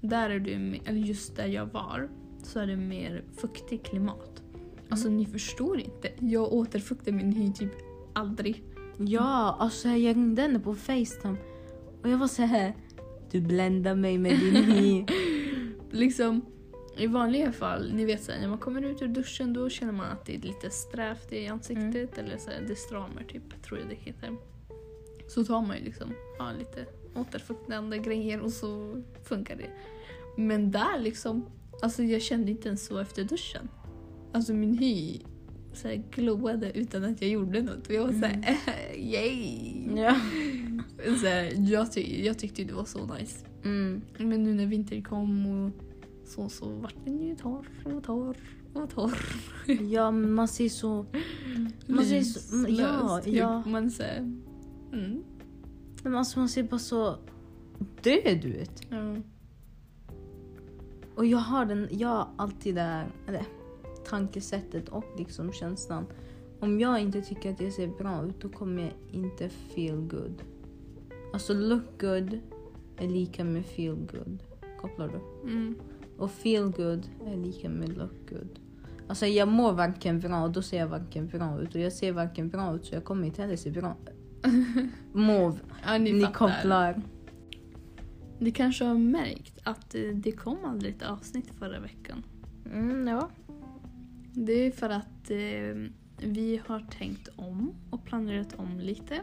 där 0.00 0.30
är 0.30 0.58
mer- 0.58 0.80
eller 0.84 1.00
just 1.00 1.36
där 1.36 1.46
jag 1.46 1.66
var, 1.66 2.08
så 2.42 2.60
är 2.60 2.66
det 2.66 2.76
mer 2.76 3.24
fuktigt 3.36 3.86
klimat. 3.86 4.42
Alltså 4.88 5.08
ni 5.08 5.26
förstår 5.26 5.80
inte. 5.80 6.10
Jag 6.18 6.52
återfuktar 6.52 7.12
min 7.12 7.32
hy 7.32 7.52
typ 7.52 7.72
aldrig. 8.12 8.62
Ja, 8.98 9.56
alltså 9.58 9.88
jag 9.88 10.16
ringde 10.16 10.42
henne 10.42 10.60
på 10.60 10.74
Facetime 10.74 11.36
och 12.02 12.10
jag 12.10 12.18
var 12.18 12.28
så 12.28 12.42
här. 12.42 12.76
Du 13.30 13.40
bländar 13.40 13.94
mig 13.94 14.18
med 14.18 14.38
din 14.38 14.54
hy. 14.64 15.04
Liksom, 15.90 16.42
i 17.00 17.06
vanliga 17.06 17.52
fall, 17.52 17.92
ni 17.92 18.04
vet 18.04 18.22
såhär, 18.22 18.40
när 18.40 18.48
man 18.48 18.58
kommer 18.58 18.82
ut 18.82 19.02
ur 19.02 19.08
duschen 19.08 19.52
då 19.52 19.68
känner 19.68 19.92
man 19.92 20.06
att 20.10 20.26
det 20.26 20.34
är 20.34 20.40
lite 20.40 20.70
strävt 20.70 21.32
i 21.32 21.46
ansiktet 21.46 22.18
eller 22.18 22.38
så 22.38 22.50
här, 22.50 22.64
det 22.68 22.76
stramar 22.76 23.24
typ, 23.28 23.62
tror 23.62 23.80
jag 23.80 23.88
det 23.88 23.94
heter. 23.94 24.36
Så 25.28 25.44
tar 25.44 25.62
man 25.62 25.78
ju 25.78 25.84
liksom 25.84 26.12
ja, 26.38 26.52
lite 26.58 26.86
återfuktande 27.14 27.98
grejer 27.98 28.40
och 28.40 28.52
så 28.52 29.02
funkar 29.24 29.56
det. 29.56 29.70
Men 30.36 30.70
där 30.70 30.98
liksom, 30.98 31.46
alltså 31.82 32.02
jag 32.02 32.22
kände 32.22 32.50
inte 32.50 32.68
ens 32.68 32.86
så 32.86 32.98
efter 32.98 33.24
duschen. 33.24 33.68
Alltså 34.32 34.52
min 34.52 34.78
hy 34.78 35.20
så 35.72 35.88
här, 35.88 36.02
glowade 36.10 36.72
utan 36.74 37.04
att 37.04 37.22
jag 37.22 37.30
gjorde 37.30 37.62
något. 37.62 37.86
Och 37.86 37.94
jag 37.94 38.06
var 38.06 38.12
såhär, 38.12 38.56
yay! 38.96 39.96
ja. 39.96 40.16
Så 41.20 41.26
här, 41.26 41.70
jag, 41.70 41.92
ty- 41.92 42.24
jag 42.24 42.38
tyckte 42.38 42.64
det 42.64 42.72
var 42.72 42.84
så 42.84 43.14
nice. 43.14 43.46
Mm. 43.64 44.02
Men 44.18 44.42
nu 44.42 44.54
när 44.54 44.66
vintern 44.66 45.02
kom 45.02 45.46
och 45.46 45.89
så, 46.30 46.48
så 46.48 46.68
vart 46.68 46.94
den 47.04 47.22
ju 47.22 47.36
torr 47.36 47.66
och 47.84 48.04
torr 48.04 48.36
och 48.72 48.90
torr. 48.90 49.18
ja, 49.90 50.10
men 50.10 50.32
man 50.32 50.48
ser 50.48 50.68
så... 50.68 51.06
Man 51.86 52.04
ser 52.04 52.22
så 52.22 52.56
ja, 52.56 52.66
Livslös, 52.66 53.24
typ. 53.24 53.34
ja. 53.34 53.62
Man 53.66 53.90
säger, 53.90 54.18
mm. 54.92 55.22
Men 56.02 56.14
alltså 56.14 56.38
man 56.38 56.48
ser 56.48 56.62
bara 56.62 56.78
så 56.78 57.16
död 58.02 58.44
ut. 58.44 58.86
ja. 58.90 59.16
Och 61.14 61.26
jag 61.26 61.38
har 61.38 61.64
den, 61.64 61.88
jag 61.90 62.08
har 62.08 62.28
alltid 62.36 62.74
det 62.74 62.80
här, 62.80 63.06
eller 63.26 63.44
tankesättet 64.04 64.88
och 64.88 65.04
liksom 65.18 65.52
känslan. 65.52 66.06
Om 66.60 66.80
jag 66.80 67.00
inte 67.00 67.22
tycker 67.22 67.52
att 67.52 67.60
jag 67.60 67.72
ser 67.72 67.88
bra 67.88 68.24
ut 68.24 68.40
då 68.40 68.48
kommer 68.48 68.82
jag 68.82 68.92
inte 69.12 69.48
feel 69.48 69.96
good. 69.96 70.42
Alltså 71.32 71.54
look 71.54 72.00
good 72.00 72.38
är 72.96 73.08
lika 73.08 73.44
med 73.44 73.66
feel 73.66 73.94
good. 73.94 74.42
Kopplar 74.80 75.08
du? 75.08 75.50
Mm. 75.50 75.74
Och 76.20 76.30
feel 76.30 76.70
good 76.70 77.08
är 77.26 77.36
lika 77.36 77.68
med 77.68 77.88
look 77.98 78.30
good. 78.30 78.58
Alltså 79.08 79.26
jag 79.26 79.48
mår 79.48 79.72
varken 79.72 80.20
bra 80.20 80.42
och 80.42 80.50
då 80.50 80.62
ser 80.62 80.78
jag 80.78 80.86
varken 80.86 81.28
bra 81.28 81.60
ut. 81.60 81.74
Och 81.74 81.80
jag 81.80 81.92
ser 81.92 82.12
varken 82.12 82.48
bra 82.48 82.74
ut 82.74 82.84
så 82.84 82.94
jag 82.94 83.04
kommer 83.04 83.26
inte 83.26 83.42
heller 83.42 83.56
se 83.56 83.70
bra 83.70 83.96
Mov, 85.12 85.60
ja, 85.86 85.98
ni, 85.98 86.12
ni 86.12 86.26
kopplar. 86.34 87.02
Ni 88.38 88.50
kanske 88.50 88.84
har 88.84 88.94
märkt 88.94 89.58
att 89.64 89.94
eh, 89.94 90.02
det 90.14 90.32
kom 90.32 90.64
aldrig 90.64 90.94
ett 90.94 91.02
avsnitt 91.02 91.50
förra 91.58 91.80
veckan. 91.80 92.22
Mm, 92.72 93.08
ja. 93.08 93.30
Det 94.32 94.52
är 94.52 94.70
för 94.70 94.90
att 94.90 95.30
eh, 95.30 95.90
vi 96.28 96.60
har 96.66 96.86
tänkt 96.98 97.28
om 97.36 97.74
och 97.90 98.04
planerat 98.04 98.54
om 98.56 98.80
lite. 98.80 99.20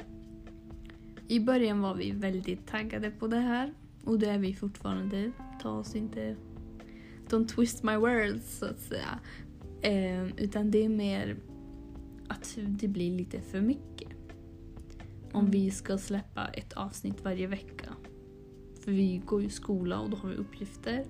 I 1.28 1.40
början 1.40 1.82
var 1.82 1.96
vi 1.96 2.12
väldigt 2.12 2.68
taggade 2.68 3.12
på 3.12 3.28
det 3.28 3.40
här 3.40 3.74
och 4.04 4.20
det 4.20 4.30
är 4.30 4.38
vi 4.38 4.54
fortfarande. 4.54 5.32
Ta 5.62 5.70
oss 5.70 5.96
inte... 5.96 6.36
Don't 7.30 7.48
twist 7.48 7.84
my 7.84 7.96
words 7.96 8.58
så 8.60 8.66
att 8.66 8.80
säga. 8.80 9.20
Eh, 9.82 10.28
utan 10.38 10.72
det 10.72 10.86
är 10.86 10.90
mer 10.90 11.38
att 12.28 12.58
det 12.58 12.88
blir 12.88 13.12
lite 13.18 13.42
för 13.42 13.62
mycket. 13.62 14.10
Om 15.32 15.40
Mm. 15.40 15.52
vi 15.52 15.72
ska 15.72 15.98
släppa 15.98 16.48
ett 16.48 16.74
avsnitt 16.74 17.24
varje 17.24 17.48
vecka. 17.48 17.94
För 18.84 18.92
vi 18.92 19.22
går 19.26 19.42
ju 19.42 19.48
i 19.48 19.50
skola 19.50 20.00
och 20.00 20.10
då 20.10 20.18
har 20.18 20.30
vi 20.30 20.36
uppgifter. 20.36 21.06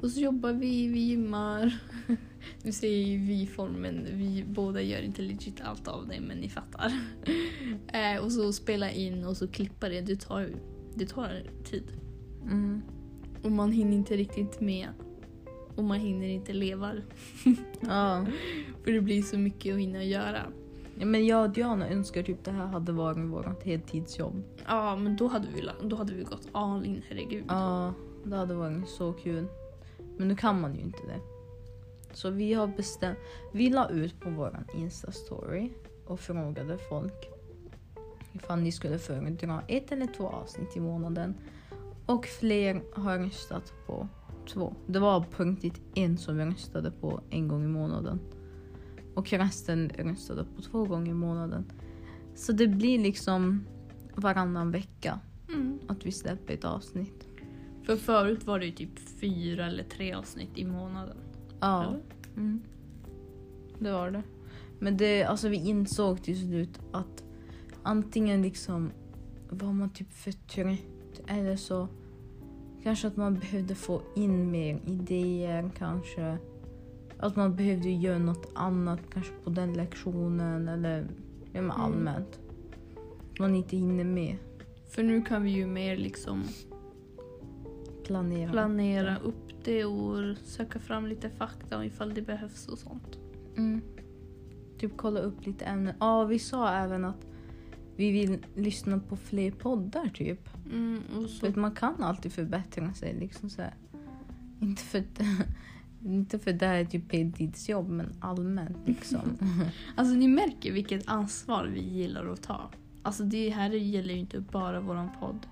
Och 0.00 0.10
så 0.10 0.20
jobbar 0.20 0.52
vi, 0.52 0.86
vi 0.88 1.00
gymmar. 1.00 1.80
Nu 2.62 2.72
säger 2.72 3.06
ju 3.06 3.18
vi-formen, 3.18 4.06
vi 4.12 4.44
båda 4.48 4.82
gör 4.82 5.02
inte 5.02 5.22
legit 5.22 5.60
allt 5.60 5.88
av 5.88 6.08
det 6.08 6.20
men 6.20 6.38
ni 6.38 6.48
fattar. 6.48 6.92
eh, 7.92 8.24
och 8.24 8.32
så 8.32 8.52
spela 8.52 8.90
in 8.90 9.24
och 9.24 9.36
så 9.36 9.48
klippa 9.48 9.88
det, 9.88 10.00
det 10.00 10.20
tar, 10.20 10.50
det 10.94 11.06
tar 11.06 11.42
tid. 11.64 11.92
Mm. 12.42 12.82
Och 13.42 13.52
man 13.52 13.72
hinner 13.72 13.96
inte 13.96 14.16
riktigt 14.16 14.60
med. 14.60 14.88
Och 15.80 15.86
man 15.86 16.00
hinner 16.00 16.28
inte 16.28 16.52
leva. 16.52 16.92
ja. 17.80 18.26
För 18.84 18.92
det 18.92 19.00
blir 19.00 19.22
så 19.22 19.38
mycket 19.38 19.74
att 19.74 19.80
hinna 19.80 20.04
göra. 20.04 20.42
Ja, 20.98 21.06
men 21.06 21.26
jag 21.26 21.44
och 21.44 21.50
Diana 21.50 21.88
önskar 21.88 22.22
typ 22.22 22.44
det 22.44 22.50
här 22.50 22.66
hade 22.66 22.92
varit 22.92 23.30
vårt 23.30 23.64
heltidsjobb. 23.64 24.42
Ja, 24.66 24.96
men 24.96 25.16
då 25.16 25.28
hade 25.28 25.48
vi, 25.54 25.68
då 25.88 25.96
hade 25.96 26.14
vi 26.14 26.22
gått 26.22 26.48
all 26.52 26.84
in, 26.84 27.02
herregud. 27.08 27.44
Ja, 27.48 27.94
det 28.24 28.36
hade 28.36 28.54
varit 28.54 28.88
så 28.88 29.12
kul. 29.12 29.46
Men 30.16 30.28
nu 30.28 30.36
kan 30.36 30.60
man 30.60 30.74
ju 30.74 30.80
inte 30.80 30.98
det. 31.06 31.20
Så 32.12 32.30
vi 32.30 32.54
har 32.54 32.66
bestämt. 32.66 33.18
Vi 33.52 33.70
la 33.70 33.88
ut 33.88 34.20
på 34.20 34.30
våran 34.30 34.64
Insta-story 34.74 35.70
och 36.06 36.20
frågade 36.20 36.78
folk 36.78 37.28
ifall 38.32 38.58
ni 38.58 38.72
skulle 38.72 38.98
föredra 38.98 39.62
ett 39.68 39.92
eller 39.92 40.06
två 40.06 40.28
avsnitt 40.28 40.76
i 40.76 40.80
månaden. 40.80 41.34
Och 42.06 42.26
fler 42.26 42.82
har 42.94 43.18
röstat 43.18 43.72
på 43.86 44.08
två. 44.52 44.74
Det 44.86 44.98
var 44.98 45.20
på 45.20 45.44
riktigt 45.44 45.80
en 45.94 46.18
som 46.18 46.38
röstade 46.38 46.90
på 46.90 47.20
en 47.30 47.48
gång 47.48 47.64
i 47.64 47.68
månaden. 47.68 48.20
Och 49.14 49.32
resten 49.32 49.88
röstade 49.88 50.44
på 50.56 50.62
två 50.62 50.84
gånger 50.84 51.10
i 51.10 51.14
månaden. 51.14 51.64
Så 52.34 52.52
det 52.52 52.68
blir 52.68 52.98
liksom 52.98 53.64
varannan 54.14 54.70
vecka 54.70 55.20
Mm. 55.54 55.78
att 55.86 56.06
vi 56.06 56.12
släpper 56.12 56.54
ett 56.54 56.64
avsnitt. 56.64 57.26
För 57.82 57.96
förut 57.96 58.46
var 58.46 58.58
det 58.58 58.66
ju 58.66 58.72
typ 58.72 58.98
fyra 59.20 59.66
eller 59.66 59.84
tre 59.84 60.12
avsnitt 60.12 60.50
i 60.54 60.64
månaden. 60.64 61.16
Ja. 61.60 61.96
Mm. 62.36 62.62
Det 63.78 63.92
var 63.92 64.10
det. 64.10 64.22
Men 64.78 64.96
det, 64.96 65.24
alltså 65.24 65.48
vi 65.48 65.56
insåg 65.56 66.22
till 66.22 66.40
slut 66.40 66.80
att 66.92 67.24
antingen 67.82 68.42
liksom 68.42 68.90
var 69.50 69.72
man 69.72 69.90
typ 69.90 70.12
för 70.12 70.32
trött 70.32 71.20
eller 71.26 71.56
så 71.56 71.88
kanske 72.82 73.08
att 73.08 73.16
man 73.16 73.34
behövde 73.34 73.74
få 73.74 74.02
in 74.16 74.50
mer 74.50 74.80
idéer 74.86 75.70
kanske. 75.78 76.38
Att 77.18 77.36
man 77.36 77.56
behövde 77.56 77.90
göra 77.90 78.18
något 78.18 78.50
annat 78.54 79.00
kanske 79.12 79.32
på 79.44 79.50
den 79.50 79.72
lektionen 79.72 80.68
eller 80.68 81.08
Mm. 81.54 81.70
allmänt. 81.70 82.38
Man 83.38 83.54
inte 83.54 83.76
hinner 83.76 84.04
med. 84.04 84.36
För 84.88 85.02
nu 85.02 85.22
kan 85.22 85.42
vi 85.42 85.50
ju 85.50 85.66
mer 85.66 85.96
liksom 85.96 86.42
Planera. 88.06 88.50
planera 88.50 89.16
upp 89.18 89.64
det 89.64 89.84
och 89.84 90.36
söka 90.44 90.78
fram 90.78 91.06
lite 91.06 91.30
fakta 91.30 91.84
ifall 91.84 92.14
det 92.14 92.22
behövs 92.22 92.68
och 92.68 92.78
sånt. 92.78 93.18
Mm. 93.56 93.80
Typ 94.78 94.92
kolla 94.96 95.20
upp 95.20 95.46
lite 95.46 95.64
ämnen. 95.64 95.94
Ja, 96.00 96.24
vi 96.24 96.38
sa 96.38 96.70
även 96.74 97.04
att 97.04 97.26
vi 98.00 98.10
vill 98.10 98.38
lyssna 98.54 98.98
på 98.98 99.16
fler 99.16 99.50
poddar 99.50 100.08
typ. 100.08 100.48
Mm, 100.72 101.02
För 101.40 101.48
att 101.48 101.56
man 101.56 101.74
kan 101.74 102.02
alltid 102.02 102.32
förbättra 102.32 102.94
sig. 102.94 103.14
Liksom 103.14 103.50
så 103.50 103.62
här. 103.62 103.74
Inte 104.60 104.82
för 104.82 104.98
att 104.98 105.20
inte 106.04 106.38
för 106.38 106.52
det 106.52 106.66
här 106.66 106.74
är 106.76 106.84
typ 106.84 107.12
heltidsjobb 107.12 107.88
men 107.88 108.12
allmänt 108.20 108.78
liksom. 108.86 109.20
alltså 109.96 110.14
ni 110.14 110.28
märker 110.28 110.72
vilket 110.72 111.08
ansvar 111.08 111.70
vi 111.74 111.80
gillar 111.80 112.26
att 112.26 112.42
ta. 112.42 112.70
Alltså 113.02 113.24
det 113.24 113.50
här 113.50 113.70
gäller 113.70 114.14
ju 114.14 114.20
inte 114.20 114.40
bara 114.40 114.80
våran 114.80 115.08
podd 115.20 115.46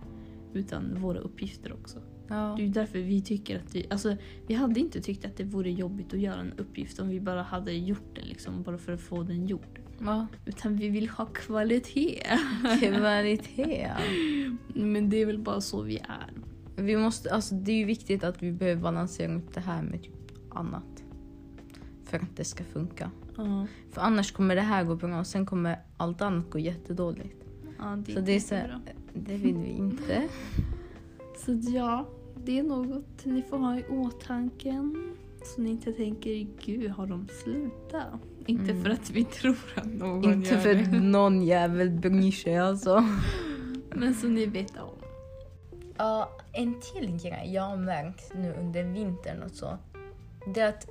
utan 0.54 1.00
våra 1.00 1.18
uppgifter 1.18 1.72
också. 1.72 1.98
Ja. 2.28 2.54
Det 2.56 2.62
är 2.62 2.66
ju 2.66 2.72
därför 2.72 2.98
vi 2.98 3.20
tycker 3.20 3.58
att 3.58 3.74
vi... 3.74 3.86
Alltså, 3.90 4.16
vi 4.46 4.54
hade 4.54 4.80
inte 4.80 5.00
tyckt 5.00 5.24
att 5.24 5.36
det 5.36 5.44
vore 5.44 5.70
jobbigt 5.70 6.14
att 6.14 6.20
göra 6.20 6.40
en 6.40 6.52
uppgift 6.52 6.98
om 6.98 7.08
vi 7.08 7.20
bara 7.20 7.42
hade 7.42 7.72
gjort 7.72 8.16
den 8.16 8.24
liksom, 8.24 8.62
bara 8.62 8.78
för 8.78 8.92
att 8.92 9.00
få 9.00 9.22
den 9.22 9.46
gjord. 9.46 9.77
Ja. 10.00 10.26
Utan 10.46 10.76
vi 10.76 10.88
vill 10.88 11.08
ha 11.08 11.26
kvalitet. 11.26 12.22
Kvalitet. 12.80 13.90
Men 14.74 15.10
det 15.10 15.16
är 15.16 15.26
väl 15.26 15.38
bara 15.38 15.60
så 15.60 15.82
vi 15.82 15.96
är. 15.98 16.32
Vi 16.76 16.96
måste, 16.96 17.34
alltså 17.34 17.54
det 17.54 17.72
är 17.72 17.76
ju 17.76 17.84
viktigt 17.84 18.24
att 18.24 18.42
vi 18.42 18.52
behöver 18.52 18.82
balansera 18.82 19.34
upp 19.34 19.54
det 19.54 19.60
här 19.60 19.82
med 19.82 20.02
typ 20.02 20.12
annat. 20.50 21.04
För 22.04 22.16
att 22.16 22.36
det 22.36 22.44
ska 22.44 22.64
funka. 22.64 23.10
Ja, 23.36 23.66
För 23.90 24.00
annars 24.00 24.32
kommer 24.32 24.54
det 24.54 24.60
här 24.60 24.84
gå 24.84 24.94
bra 24.96 25.18
och 25.20 25.26
sen 25.26 25.46
kommer 25.46 25.78
allt 25.96 26.22
annat 26.22 26.50
gå 26.50 26.58
jättedåligt. 26.58 27.44
ja 27.78 27.98
det, 28.06 28.12
Så 28.12 28.20
det 28.20 28.32
är 28.32 28.40
så, 28.40 28.54
bra. 28.54 28.80
det 29.14 29.36
vill 29.36 29.56
vi 29.56 29.68
inte. 29.68 30.28
Så 31.36 31.60
ja, 31.70 32.08
det 32.44 32.58
är 32.58 32.62
något 32.62 33.24
ni 33.24 33.42
får 33.42 33.58
ha 33.58 33.78
i 33.78 33.84
åtanken. 33.88 35.16
Så 35.54 35.60
ni 35.60 35.70
inte 35.70 35.92
tänker, 35.92 36.46
gud 36.64 36.90
har 36.90 37.06
de 37.06 37.28
slutat? 37.42 38.20
Inte 38.46 38.70
Mm. 38.72 38.82
för 38.84 38.90
att 38.90 39.10
vi 39.10 39.24
tror 39.24 39.56
att 39.74 39.86
någon 39.86 40.24
inte 40.32 40.50
gör 40.50 40.60
för 40.60 40.74
det. 40.74 40.80
att 40.80 41.02
någon 41.02 41.42
jävel 41.42 41.90
bryr 41.90 42.30
sig 42.32 42.58
alltså. 42.58 43.04
Men 43.90 44.14
så 44.14 44.26
ni 44.28 44.46
vet 44.46 44.76
om. 44.78 44.94
Ja, 45.96 46.30
en 46.52 46.80
till 46.80 47.16
grej 47.22 47.50
jag 47.54 47.62
har 47.62 47.76
märkt 47.76 48.34
nu 48.34 48.54
under 48.60 48.84
vintern 48.84 49.42
och 49.42 49.50
så. 49.50 49.78
Det 50.54 50.60
är 50.60 50.68
att 50.68 50.88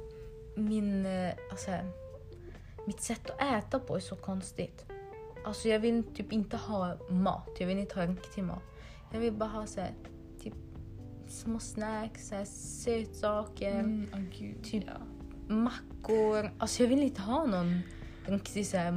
min, 0.55 1.05
eh, 1.05 1.31
alltså, 1.51 1.71
mitt 2.87 3.01
sätt 3.01 3.29
att 3.29 3.41
äta 3.65 3.79
på 3.79 3.95
är 3.95 3.99
så 3.99 4.15
konstigt. 4.15 4.85
Alltså 5.45 5.67
jag 5.67 5.79
vill 5.79 6.03
typ 6.03 6.31
inte 6.33 6.57
ha 6.57 6.97
mat. 7.09 7.49
Jag 7.59 7.67
vill 7.67 7.77
inte 7.79 7.99
ha 7.99 8.05
riktig 8.07 8.43
mat. 8.43 8.63
Jag 9.11 9.19
vill 9.19 9.33
bara 9.33 9.49
ha 9.49 9.65
så 9.65 9.81
här, 9.81 9.91
små 11.31 11.59
snacks, 11.59 12.27
så 12.27 12.35
här, 12.35 12.45
sötsaker, 12.45 13.79
Mm, 13.79 14.07
oh, 14.13 14.19
gud, 14.39 14.63
Typ- 14.63 14.83
ja. 14.87 15.53
mackor. 15.55 16.51
Alltså 16.57 16.83
jag 16.83 16.89
vill 16.89 17.03
inte 17.03 17.21
ha 17.21 17.45
någon 17.45 17.79
riktig 18.25 18.67
så 18.67 18.77
här, 18.77 18.91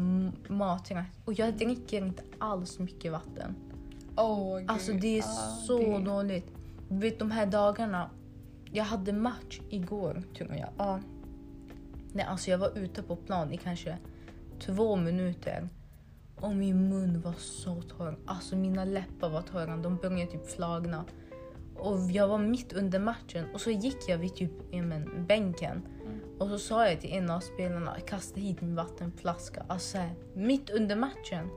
maträtt. 0.52 1.06
Och 1.24 1.32
jag 1.32 1.54
dricker 1.56 2.04
inte 2.06 2.22
alls 2.38 2.78
mycket 2.78 3.12
vatten. 3.12 3.54
Åh, 4.16 4.58
gud. 4.58 4.70
Alltså 4.70 4.92
det 4.92 5.08
är 5.18 5.18
Ja, 5.18 5.22
så 5.66 5.78
det- 5.78 6.04
dåligt. 6.04 6.52
Vet 6.88 7.18
de 7.18 7.30
här 7.30 7.46
dagarna. 7.46 8.10
Jag 8.72 8.84
hade 8.84 9.12
match 9.12 9.60
igår 9.70 10.22
tror 10.38 10.54
jag. 10.54 10.68
Ja. 10.78 11.00
Nej, 12.12 12.24
alltså 12.24 12.50
jag 12.50 12.58
var 12.58 12.78
ute 12.78 13.02
på 13.02 13.16
plan 13.16 13.52
i 13.52 13.56
kanske 13.56 13.98
två 14.60 14.96
minuter. 14.96 15.68
Och 16.36 16.56
min 16.56 16.88
mun 16.88 17.20
var 17.20 17.32
så 17.32 17.82
torr. 17.82 18.18
Alltså 18.26 18.56
mina 18.56 18.84
läppar 18.84 19.28
var 19.30 19.42
torra. 19.42 19.76
De 19.76 19.96
började 19.96 20.26
typ 20.32 20.50
flagna. 20.50 21.04
Och 21.80 22.10
jag 22.10 22.28
var 22.28 22.38
mitt 22.38 22.72
under 22.72 22.98
matchen 22.98 23.44
och 23.54 23.60
så 23.60 23.70
gick 23.70 23.96
jag 24.08 24.18
vid 24.18 24.34
typ 24.34 24.50
men, 24.72 25.26
bänken. 25.26 25.82
Mm. 26.06 26.20
Och 26.38 26.48
så 26.48 26.58
sa 26.58 26.88
jag 26.88 27.00
till 27.00 27.12
en 27.12 27.30
av 27.30 27.40
spelarna, 27.40 27.96
kasta 28.06 28.40
hit 28.40 28.60
min 28.60 28.74
vattenflaska. 28.74 29.64
Alltså 29.68 29.98
här, 29.98 30.14
mitt 30.34 30.70
under 30.70 30.96
matchen. 30.96 31.48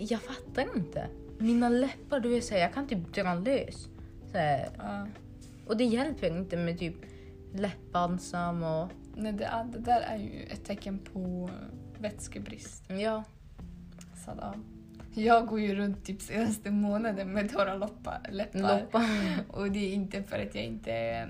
Jag 0.00 0.20
fattar 0.22 0.76
inte. 0.76 1.06
Mina 1.38 1.68
läppar, 1.68 2.20
du 2.20 2.28
vet 2.28 2.44
så 2.44 2.54
här, 2.54 2.60
jag 2.60 2.74
kan 2.74 2.86
typ 2.88 3.14
dra 3.14 3.34
lös. 3.34 3.88
Så 4.32 4.38
Ja. 4.78 5.06
och 5.66 5.76
det 5.76 5.84
hjälper 5.84 6.36
inte 6.36 6.56
med 6.56 6.78
typ 6.78 6.94
läppbalsam 7.54 8.62
och 8.62 8.88
Nej, 9.16 9.32
det, 9.32 9.66
det 9.72 9.78
där 9.78 10.00
är 10.00 10.16
ju 10.16 10.42
ett 10.50 10.64
tecken 10.64 10.98
på 10.98 11.50
vätskebrist. 11.98 12.84
ja. 12.88 13.24
Då. 14.26 14.54
Jag 15.14 15.46
går 15.46 15.60
ju 15.60 15.74
runt 15.74 16.04
typ 16.04 16.22
senaste 16.22 16.70
månaden 16.70 17.32
med 17.32 17.52
torra 17.52 17.74
loppar, 17.74 18.20
läppar. 18.30 18.80
Loppa. 18.80 19.06
Och 19.48 19.70
det 19.70 19.78
är 19.78 19.92
inte 19.92 20.22
för 20.22 20.38
att 20.42 20.54
jag 20.54 20.64
inte 20.64 20.92
eh, 20.92 21.26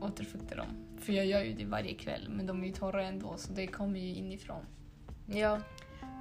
återfuktar 0.00 0.56
dem. 0.56 0.66
För 0.98 1.12
jag 1.12 1.26
gör 1.26 1.42
ju 1.42 1.54
det 1.54 1.64
varje 1.64 1.94
kväll, 1.94 2.28
men 2.30 2.46
de 2.46 2.62
är 2.62 2.66
ju 2.66 2.72
torra 2.72 3.02
ändå 3.04 3.34
så 3.36 3.52
det 3.52 3.66
kommer 3.66 4.00
ju 4.00 4.14
inifrån. 4.14 4.62
Ja. 5.26 5.58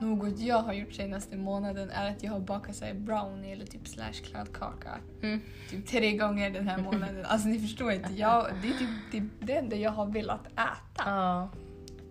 Något 0.02 0.40
jag 0.40 0.58
har 0.58 0.74
gjort 0.74 0.94
senaste 0.94 1.38
månaden 1.38 1.90
är 1.90 2.12
att 2.12 2.24
jag 2.24 2.32
har 2.32 2.40
bakat 2.40 2.76
så 2.76 2.86
brownie 2.94 3.52
eller 3.52 3.66
typ 3.66 3.88
slash 3.88 4.14
kladdkaka. 4.14 4.90
Mm. 5.22 5.42
Typ 5.70 5.88
tre 5.88 6.18
gånger 6.18 6.50
den 6.50 6.68
här 6.68 6.82
månaden. 6.82 7.26
Alltså 7.26 7.48
ni 7.48 7.60
förstår 7.60 7.92
inte, 7.92 8.14
jag, 8.14 8.48
det 8.62 8.68
är 8.68 8.74
typ 8.74 8.90
det, 9.12 9.46
det 9.46 9.54
enda 9.54 9.76
jag 9.76 9.92
har 9.92 10.06
velat 10.06 10.48
äta. 10.48 11.04
Ja. 11.06 11.50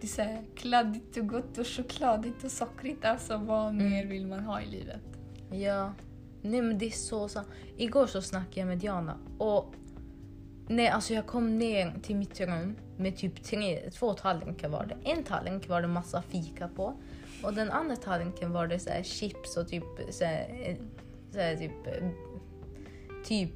Det 0.00 0.06
är 0.06 0.08
så 0.08 0.22
här 0.22 0.42
kladdigt 0.56 1.16
och 1.16 1.26
gott 1.28 1.58
och 1.58 1.66
chokladigt 1.66 2.44
och 2.44 2.50
sockrigt. 2.50 3.04
Alltså 3.04 3.36
vad 3.36 3.68
Mm. 3.68 3.90
mer 3.90 4.06
vill 4.06 4.26
man 4.26 4.40
ha 4.40 4.60
i 4.62 4.66
livet? 4.66 5.00
Ja. 5.50 5.92
Nej 6.42 6.62
men 6.62 6.78
det 6.78 6.86
är 6.86 6.90
så 6.90 7.28
sant. 7.28 7.48
Igår 7.76 8.06
så 8.06 8.22
snackade 8.22 8.60
jag 8.60 8.66
med 8.68 8.78
Diana 8.78 9.18
och 9.38 9.74
nej 10.68 10.88
alltså 10.88 11.14
jag 11.14 11.26
kom 11.26 11.58
ner 11.58 11.94
till 12.02 12.16
mitt 12.16 12.40
rum 12.40 12.76
med 12.96 13.16
typ 13.16 13.42
tre, 13.44 13.90
två 13.90 14.14
tallrikar 14.14 14.68
var 14.68 14.86
det. 14.86 15.10
En 15.10 15.24
tallrik 15.24 15.68
var 15.68 15.82
det 15.82 15.88
massa 15.88 16.22
fika 16.22 16.68
på 16.68 16.94
och 17.42 17.54
den 17.54 17.70
andra 17.70 17.96
tallriken 17.96 18.52
var 18.52 18.66
det 18.66 18.78
så 18.78 18.90
här 18.90 19.02
chips 19.02 19.56
och 19.56 19.68
typ 19.68 19.84
så 20.10 20.24
här, 20.24 20.48
eh, 20.62 20.76
så 21.32 21.38
här 21.38 21.56
typ 21.56 21.86
eh, 21.86 22.08
typ 23.24 23.52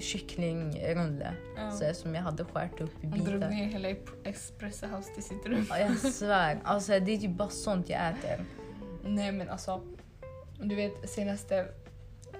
kycklingrulle 0.00 1.32
Ja. 1.56 1.70
så 1.70 1.94
som 1.94 2.14
jag 2.14 2.22
hade 2.22 2.44
skärt 2.44 2.80
upp 2.80 3.04
i 3.04 3.06
Han 3.06 3.18
drog 3.24 3.34
bitar. 3.34 3.50
ner 3.50 3.66
hela 3.66 3.88
Espresso 4.24 4.86
House 4.86 5.14
till 5.14 5.22
sitt 5.22 5.46
rum. 5.46 5.66
Ja, 5.68 5.78
jag 5.78 5.96
svär. 5.98 6.60
Alltså 6.64 6.92
det 7.00 7.12
är 7.14 7.18
typ 7.18 7.30
bara 7.36 7.48
sånt 7.48 7.88
jag 7.88 8.08
äter. 8.10 8.44
Nej 9.04 9.32
men 9.32 9.48
alltså, 9.48 9.82
du 10.62 10.74
vet 10.74 11.10
senaste, 11.10 11.68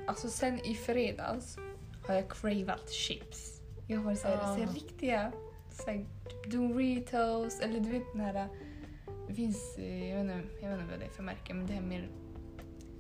alltså 0.07 0.29
sen 0.29 0.61
i 0.67 0.75
fredags 0.75 1.59
har 2.07 2.15
jag 2.15 2.29
cravat 2.31 2.91
chips. 2.91 3.61
Jag 3.89 3.97
har 3.99 4.05
varit 4.05 4.19
såhär, 4.19 4.37
Ah. 4.43 4.55
så 4.57 4.61
här 4.65 4.75
riktiga 4.75 5.33
såhär, 5.73 6.05
Doritos 6.47 7.61
eller 7.61 7.81
du 7.81 7.91
vet 7.91 8.03
den 8.13 8.21
här, 8.21 8.49
det 9.29 9.35
finns, 9.35 9.79
eh, 9.79 10.09
jag 10.11 10.25
vet, 10.25 10.37
inte, 10.37 10.49
jag 10.63 10.71
vet 10.71 10.81
inte 10.81 10.91
vad 10.91 11.01
det 11.01 11.07
är 11.07 11.11
för 11.11 11.23
märke 11.23 11.55
men 11.55 11.67
det 11.67 11.73
här 11.73 11.81
mer, 11.81 12.09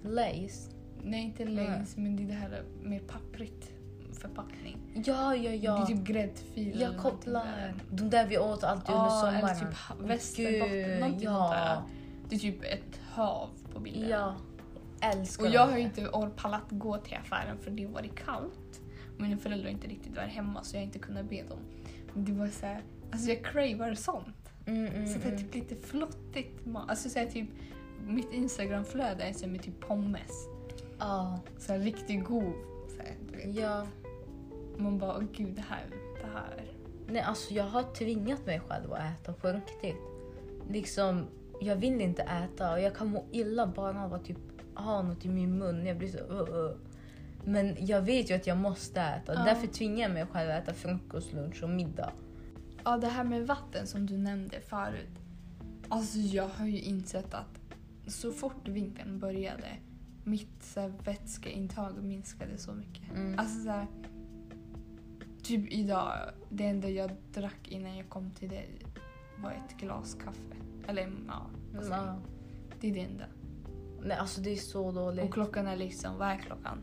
Lays. 0.02 0.70
nej 1.02 1.24
inte 1.24 1.44
Lays 1.44 1.96
men 1.96 2.16
det 2.16 2.22
är 2.22 2.26
det 2.26 2.32
här 2.32 2.62
mer 2.82 3.00
papprigt 3.00 3.70
förpackning. 4.28 4.78
Ja, 4.94 5.34
ja, 5.36 5.50
Det 5.50 5.56
är 5.56 5.64
ja. 5.64 5.86
typ 5.86 6.04
gräddfil 6.04 6.72
eller 6.72 6.86
Jag 6.86 6.96
kopplar. 6.96 7.74
De 7.90 8.10
där 8.10 8.26
vi 8.26 8.38
åt 8.38 8.64
alltid 8.64 8.94
under 8.94 9.06
Ja, 9.06 9.28
eller 9.28 9.38
sommaren. 9.38 9.58
typ 9.58 9.78
ha- 9.78 9.96
Åh, 10.00 10.06
västerbotten, 10.06 11.00
någonting 11.00 11.28
ja. 11.28 11.50
där. 11.52 11.82
Det 12.28 12.34
är 12.36 12.40
typ 12.40 12.62
ett 12.64 13.00
hav 13.12 13.48
på 13.74 13.80
bilden. 13.80 14.08
Ja. 14.08 14.34
Älskar 15.00 15.44
Och 15.44 15.50
jag 15.50 15.66
har 15.66 15.76
ju 15.76 15.82
inte 15.82 16.10
pallat 16.36 16.62
gå 16.70 16.96
till 16.98 17.16
affären 17.16 17.58
för 17.58 17.70
det 17.70 17.84
har 17.84 17.92
varit 17.92 18.24
kallt. 18.24 18.80
Mina 19.18 19.36
föräldrar 19.36 19.70
inte 19.70 19.86
riktigt 19.88 20.16
varit 20.16 20.30
hemma 20.30 20.62
så 20.62 20.76
jag 20.76 20.80
har 20.80 20.86
inte 20.86 20.98
kunnat 20.98 21.28
be 21.30 21.42
dem. 21.42 21.58
Men 22.14 22.24
det 22.24 22.32
var 22.32 22.46
så 22.46 22.66
här, 22.66 22.82
alltså 23.12 23.28
jag 23.28 23.44
cravar 23.44 23.94
sånt. 23.94 24.50
Mm, 24.66 24.86
mm, 24.86 25.06
Så 25.06 25.18
det 25.18 25.24
är 25.24 25.28
mm. 25.28 25.38
typ 25.42 25.54
lite 25.54 25.74
flottigt. 25.76 26.60
Alltså 26.88 27.08
så 27.08 27.18
här, 27.18 27.26
typ, 27.26 27.48
mitt 28.06 28.32
instagramflöde 28.32 29.22
är 29.24 29.32
så 29.32 29.46
med 29.48 29.62
typ 29.62 29.80
pommes. 29.80 30.30
Ja. 30.98 31.40
Så 31.58 31.72
här, 31.72 31.80
riktigt 31.80 32.24
god. 32.24 32.52
Så 32.96 33.02
här, 33.02 33.14
du 33.30 33.36
vet. 33.36 33.54
Ja. 33.56 33.86
Man 34.78 34.98
bara, 34.98 35.16
åh 35.16 35.24
gud 35.32 35.54
det 35.54 35.64
här, 35.68 35.84
det 36.20 36.26
här. 36.26 36.72
Nej, 37.08 37.22
alltså 37.22 37.54
jag 37.54 37.64
har 37.64 37.82
tvingat 37.82 38.46
mig 38.46 38.60
själv 38.60 38.92
att 38.92 39.00
äta 39.00 39.32
på 39.32 39.48
riktigt. 39.48 39.96
Liksom, 40.70 41.26
jag 41.60 41.76
vill 41.76 42.00
inte 42.00 42.22
äta 42.22 42.72
och 42.72 42.80
jag 42.80 42.94
kan 42.94 43.08
må 43.08 43.24
illa 43.32 43.66
bara 43.66 44.04
av 44.04 44.14
att 44.14 44.24
typ 44.24 44.38
ha 44.74 45.02
något 45.02 45.24
i 45.24 45.28
min 45.28 45.58
mun. 45.58 45.86
Jag 45.86 45.98
blir 45.98 46.08
så... 46.08 46.18
Uh, 46.18 46.40
uh. 46.40 46.76
Men 47.44 47.86
jag 47.86 48.02
vet 48.02 48.30
ju 48.30 48.34
att 48.34 48.46
jag 48.46 48.58
måste 48.58 49.00
äta. 49.00 49.34
Ja. 49.34 49.44
Därför 49.44 49.66
tvingar 49.66 50.02
jag 50.02 50.10
mig 50.10 50.26
själv 50.26 50.50
att 50.50 50.62
äta 50.62 50.74
frukost, 50.74 51.32
lunch 51.32 51.62
och 51.62 51.70
middag. 51.70 52.12
Ja, 52.84 52.96
det 52.96 53.06
här 53.06 53.24
med 53.24 53.46
vatten 53.46 53.86
som 53.86 54.06
du 54.06 54.18
nämnde 54.18 54.60
förut. 54.60 55.18
Alltså 55.88 56.18
jag 56.18 56.48
har 56.48 56.66
ju 56.66 56.80
insett 56.80 57.34
att 57.34 57.60
så 58.06 58.32
fort 58.32 58.68
vintern 58.68 59.18
började, 59.18 59.68
mitt 60.24 60.62
så 60.64 60.80
här, 60.80 60.92
vätskeintag 61.04 62.02
minskade 62.02 62.58
så 62.58 62.72
mycket. 62.72 63.12
Mm. 63.14 63.38
Alltså 63.38 63.62
så 63.62 63.70
här, 63.70 63.86
Typ 65.46 65.72
idag, 65.72 66.12
det 66.48 66.64
enda 66.64 66.88
jag 66.88 67.10
drack 67.34 67.68
innan 67.68 67.96
jag 67.96 68.08
kom 68.08 68.30
till 68.30 68.48
dig 68.48 68.68
var 69.36 69.50
ett 69.50 69.76
glas 69.80 70.14
kaffe. 70.14 70.56
Eller 70.86 71.02
ja, 71.28 71.46
jag? 71.74 71.84
Ja. 71.84 72.16
det 72.80 72.88
är 72.90 72.94
det 72.94 73.00
enda. 73.00 73.24
Nej, 74.02 74.16
alltså 74.16 74.40
det 74.40 74.52
är 74.52 74.56
så 74.56 74.92
dåligt. 74.92 75.24
Och 75.24 75.32
klockan 75.32 75.66
är 75.66 75.76
liksom, 75.76 76.18
vad 76.18 76.28
är 76.28 76.36
klockan? 76.36 76.78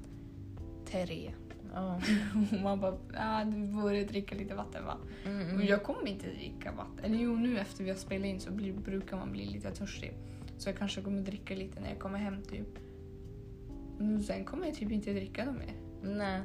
Tre. 0.86 1.34
Ja. 1.73 2.02
Och 2.54 2.62
man 2.63 2.80
bara, 2.80 2.97
ah, 3.17 3.43
du 3.43 3.67
borde 3.67 4.04
dricka 4.04 4.36
lite 4.36 4.56
vatten 4.56 4.86
va? 4.86 4.97
Mm, 5.26 5.45
Och 5.47 5.54
mm. 5.54 5.67
jag 5.67 5.84
kommer 5.84 6.08
inte 6.08 6.28
dricka 6.28 6.71
vatten. 6.71 7.06
Eller 7.06 7.17
jo, 7.17 7.36
nu 7.36 7.60
efter 7.60 7.84
vi 7.84 7.89
har 7.89 7.97
spelat 7.97 8.26
in 8.26 8.39
så 8.39 8.52
blir, 8.52 8.73
brukar 8.73 9.17
man 9.17 9.32
bli 9.32 9.45
lite 9.45 9.71
törstig. 9.71 10.13
Så 10.58 10.69
jag 10.69 10.78
kanske 10.78 11.02
kommer 11.02 11.21
dricka 11.21 11.56
lite 11.56 11.80
när 11.80 11.89
jag 11.89 11.99
kommer 11.99 12.19
hem 12.19 12.41
typ. 12.41 12.80
Men 13.97 14.23
sen 14.23 14.45
kommer 14.45 14.65
jag 14.65 14.76
typ 14.76 14.91
inte 14.91 15.13
dricka 15.13 15.45
något 15.45 15.56
mer. 15.56 15.76
Nej. 16.02 16.41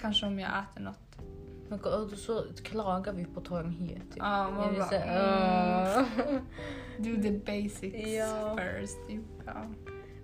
Kanske 0.00 0.26
om 0.26 0.38
jag 0.38 0.50
äter 0.50 0.80
något. 0.80 1.10
Men 1.68 1.80
och 1.80 2.10
så 2.10 2.44
klagar 2.64 3.12
vi 3.12 3.24
på 3.24 3.40
torrhet. 3.40 4.02
Typ. 4.10 4.16
Ja, 4.16 4.50
man 4.50 4.68
Är 4.68 4.72
det 4.72 4.78
bara, 4.78 6.26
mm. 6.28 6.44
Do 6.98 7.22
the 7.22 7.30
basics 7.30 8.08
Ja. 8.08 8.56
first. 8.58 9.06
Typ. 9.08 9.24
Ja. 9.46 9.66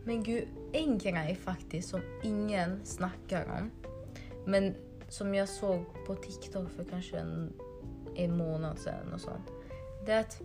Men 0.05 0.23
gud, 0.23 0.49
en 0.73 0.99
grej 0.99 1.35
faktiskt 1.35 1.89
som 1.89 2.01
ingen 2.23 2.85
snackar 2.85 3.45
om. 3.45 3.71
Men 4.47 4.75
som 5.09 5.35
jag 5.35 5.49
såg 5.49 5.85
på 6.07 6.15
TikTok 6.15 6.71
för 6.71 6.85
kanske 6.85 7.19
en, 7.19 7.53
en 8.17 8.37
månad 8.37 8.79
sedan 8.79 9.13
och 9.15 9.21
sånt. 9.21 9.51
Det 10.07 10.13
är 10.13 10.21
att 10.21 10.43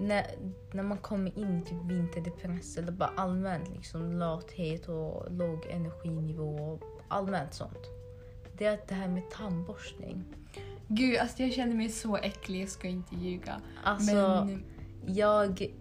när, 0.00 0.26
när 0.72 0.82
man 0.82 0.98
kommer 0.98 1.38
in 1.38 1.58
i 1.58 1.62
typ 1.62 1.84
vinterdepress 1.84 2.76
eller 2.76 2.92
bara 2.92 3.12
allmänt 3.16 3.68
liksom 3.68 4.12
lathet 4.12 4.88
och 4.88 5.32
låg 5.32 5.66
energinivå 5.66 6.54
och 6.54 6.82
allmänt 7.08 7.54
sånt. 7.54 7.99
Det 8.60 8.66
är 8.66 8.78
det 8.88 8.94
här 8.94 9.08
med 9.08 9.30
tandborstning. 9.30 10.24
Gud, 10.88 11.18
alltså 11.18 11.42
jag 11.42 11.52
känner 11.52 11.74
mig 11.74 11.88
så 11.88 12.16
äcklig, 12.16 12.62
jag 12.62 12.68
ska 12.68 12.88
inte 12.88 13.16
ljuga. 13.16 13.60
Alltså, 13.84 14.14
Men 14.14 14.64
jag 15.06 15.72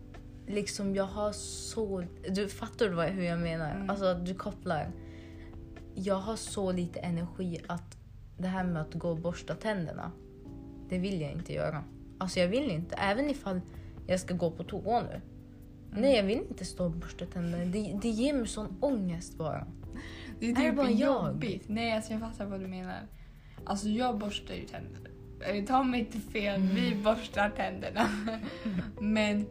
liksom, 0.48 0.96
jag 0.96 1.04
har 1.04 1.32
så... 1.32 2.04
Du 2.30 2.48
fattar 2.48 2.90
vad, 2.90 3.10
hur 3.10 3.24
jag 3.24 3.40
menar? 3.40 3.76
Mm. 3.76 3.90
Alltså, 3.90 4.14
du 4.14 4.36
kopplar. 4.36 4.92
Jag 5.96 6.16
har 6.16 6.36
så 6.36 6.72
lite 6.72 7.00
energi 7.00 7.60
att 7.68 7.98
det 8.38 8.48
här 8.48 8.64
med 8.64 8.82
att 8.82 8.94
gå 8.94 9.10
och 9.10 9.20
borsta 9.20 9.56
tänderna, 9.56 10.12
det 10.90 10.98
vill 10.98 11.22
jag 11.22 11.32
inte 11.32 11.54
göra. 11.54 11.84
Alltså 12.18 12.40
jag 12.40 12.48
vill 12.48 12.72
inte, 12.72 12.96
även 12.96 13.30
ifall 13.30 13.62
jag 14.08 14.20
ska 14.20 14.34
gå 14.34 14.52
på 14.52 14.64
toa 14.64 15.02
nu. 15.02 15.22
Nej, 15.92 16.16
jag 16.16 16.24
vill 16.24 16.40
inte 16.50 16.66
stå 16.66 16.86
och 16.86 16.92
borsta 16.92 17.26
tänderna. 17.26 17.66
Det, 17.66 18.00
det 18.02 18.10
ger 18.10 18.34
mig 18.34 18.48
sån 18.48 18.78
ångest 18.82 19.38
bara. 19.38 19.68
Det 20.40 20.46
är 20.46 20.50
är 20.52 20.56
det 20.56 20.62
typ 20.70 20.76
bara 20.76 20.90
jag? 20.90 21.28
jobbigt. 21.30 21.64
Nej, 21.68 21.92
alltså 21.92 22.12
jag 22.12 22.22
fattar 22.22 22.46
vad 22.46 22.60
du 22.60 22.68
menar. 22.68 23.08
Alltså 23.66 23.88
jag 23.88 24.18
borstar 24.18 24.54
ju 24.56 24.66
tänderna. 24.66 25.10
Eh, 25.48 25.66
Ta 25.66 25.84
mig 25.84 26.00
inte 26.00 26.20
fel, 26.20 26.62
Mm. 26.62 26.76
vi 26.76 26.96
borstar 26.96 27.50
tänderna. 27.50 28.08
Men 29.02 29.46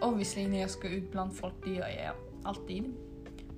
obviously 0.00 0.46
när 0.48 0.60
jag 0.60 0.70
ska 0.70 0.88
ut 0.88 1.12
bland 1.12 1.34
folk, 1.36 1.54
det 1.64 1.70
gör 1.70 1.88
jag 1.88 2.14
alltid. 2.44 2.94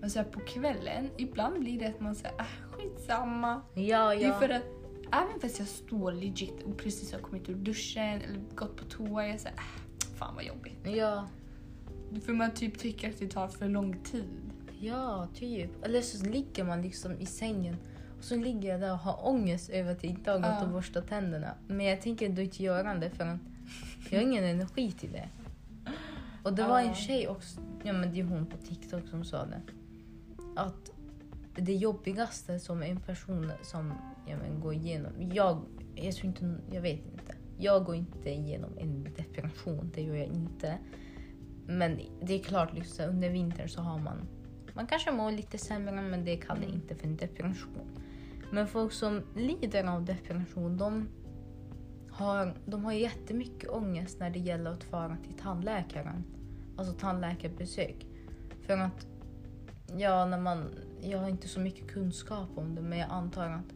Men 0.01 0.11
så 0.11 0.19
här 0.19 0.27
på 0.27 0.41
kvällen, 0.41 1.11
ibland 1.17 1.61
blir 1.61 1.79
det 1.79 1.87
att 1.87 2.01
man 2.01 2.15
säger 2.15 2.39
äh, 2.41 2.45
skitsamma. 2.73 3.63
Ja, 3.75 4.09
Det 4.15 4.25
är 4.25 4.29
ja. 4.29 4.39
för 4.39 4.49
att 4.49 4.63
även 5.13 5.41
fast 5.41 5.59
jag 5.59 5.69
står 5.69 6.13
legit 6.13 6.63
och 6.63 6.77
precis 6.79 7.13
har 7.13 7.21
kommit 7.21 7.49
ur 7.49 7.55
duschen 7.55 8.21
eller 8.23 8.41
gått 8.55 8.77
på 8.77 8.85
toa, 8.85 9.27
jag 9.27 9.41
säger 9.41 9.57
äh, 9.57 10.17
fan 10.19 10.35
vad 10.35 10.45
jobbigt. 10.45 10.79
Ja, 10.85 11.29
För 12.25 12.33
man 12.33 12.51
typ 12.55 12.79
tycker 12.79 13.09
att 13.11 13.19
det 13.19 13.29
tar 13.29 13.49
för 13.49 13.69
lång 13.69 13.99
tid. 14.03 14.53
Ja, 14.81 15.29
typ. 15.35 15.85
Eller 15.85 16.01
så 16.01 16.27
ligger 16.27 16.65
man 16.65 16.83
liksom 16.83 17.21
i 17.21 17.27
sängen 17.27 17.77
och 18.19 18.25
så 18.25 18.37
ligger 18.37 18.69
jag 18.69 18.81
där 18.81 18.93
och 18.93 18.99
har 18.99 19.27
ångest 19.29 19.71
över 19.71 19.93
att 19.93 20.05
jag 20.05 20.13
inte 20.13 20.31
har 20.31 20.39
gått 20.39 20.47
Ja. 20.47 20.65
och 20.65 20.69
borstat 20.71 21.09
tänderna. 21.09 21.55
Men 21.67 21.87
jag 21.87 22.01
tänker 22.03 22.27
ändå 22.27 22.43
inte 22.43 22.63
göra 22.63 22.95
det 22.95 23.11
för 23.11 23.25
att 23.25 23.41
jag 24.11 24.19
har 24.19 24.23
ingen 24.23 24.45
energi 24.45 24.93
till 24.93 25.13
det. 25.13 25.29
Och 26.43 26.53
det 26.53 26.63
var 26.63 26.81
en 26.81 26.95
tjej 26.95 27.29
också, 27.29 27.61
ja 27.85 27.93
men 27.93 28.13
det 28.13 28.21
är 28.21 28.25
hon 28.25 28.47
på 28.47 28.57
TikTok 28.57 29.09
som 29.09 29.25
sa 29.25 29.47
det. 29.47 29.61
Att 30.57 30.91
det 31.55 31.75
jobbigaste 31.75 32.61
som 32.61 32.83
en 32.83 33.01
person 33.01 33.53
som 33.63 33.93
ja, 34.27 34.37
men, 34.37 34.61
går 34.61 34.75
igenom, 34.75 35.13
jag, 35.33 35.63
jag 35.95 36.15
tror 36.15 36.27
inte, 36.27 36.55
jag 36.73 36.81
vet 36.83 37.07
inte. 37.07 37.35
Jag 37.59 37.85
går 37.85 37.95
inte 37.95 38.31
igenom 38.31 38.71
en 38.79 39.05
depression, 39.05 39.91
det 39.95 40.03
gör 40.03 40.15
jag 40.15 40.27
inte. 40.27 40.79
Men 41.67 42.01
det 42.23 42.35
är 42.35 42.39
klart, 42.39 42.75
liksom, 42.75 43.05
under 43.05 43.31
vintern 43.31 43.69
så 43.69 43.81
har 43.81 43.99
man, 43.99 44.29
man 44.79 44.87
kanske 44.87 45.11
mår 45.11 45.33
lite 45.33 45.59
sämre 45.59 46.03
men 46.03 46.25
det 46.25 46.37
kallar 46.37 46.63
jag 46.63 46.71
inte 46.71 46.95
för 46.95 47.07
en 47.07 47.17
depression. 47.17 48.01
Men 48.51 48.67
folk 48.67 48.93
som 48.93 49.23
lider 49.35 49.85
av 49.85 50.05
depression, 50.05 50.77
de 50.77 51.09
har, 52.11 52.55
de 52.67 52.85
har 52.85 52.93
jättemycket 52.93 53.71
ångest 53.71 54.21
när 54.21 54.31
det 54.31 54.39
gäller 54.39 54.71
att 54.71 54.85
fara 54.85 55.17
till 55.25 55.35
tandläkaren. 55.43 56.25
Alltså 56.77 56.95
tandläkarbesök. 56.95 58.07
För 58.67 58.79
att, 58.79 59.07
ja, 59.97 60.27
när 60.27 60.39
man, 60.39 60.75
jag 61.03 61.19
har 61.19 61.29
inte 61.29 61.49
så 61.49 61.61
mycket 61.61 61.89
kunskap 61.89 62.49
om 62.55 62.75
det 62.75 62.83
men 62.83 62.99
jag 62.99 63.11
antar 63.11 63.51
att 63.51 63.75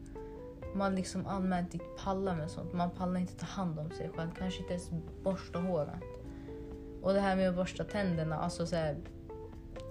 man 0.75 0.95
liksom 0.95 1.25
allmänt 1.25 1.73
inte 1.73 1.85
pallar 2.03 2.35
med 2.35 2.51
sånt. 2.51 2.73
Man 2.73 2.89
pallar 2.91 3.19
inte 3.19 3.35
ta 3.35 3.45
hand 3.45 3.79
om 3.79 3.91
sig 3.91 4.09
själv, 4.09 4.29
kanske 4.37 4.59
inte 4.59 4.73
ens 4.73 4.89
borsta 5.23 5.59
håret. 5.59 6.03
Och 7.01 7.13
det 7.13 7.19
här 7.19 7.35
med 7.35 7.49
att 7.49 7.55
borsta 7.55 7.83
tänderna, 7.83 8.35
alltså 8.35 8.67
så 8.67 8.75
här, 8.75 8.97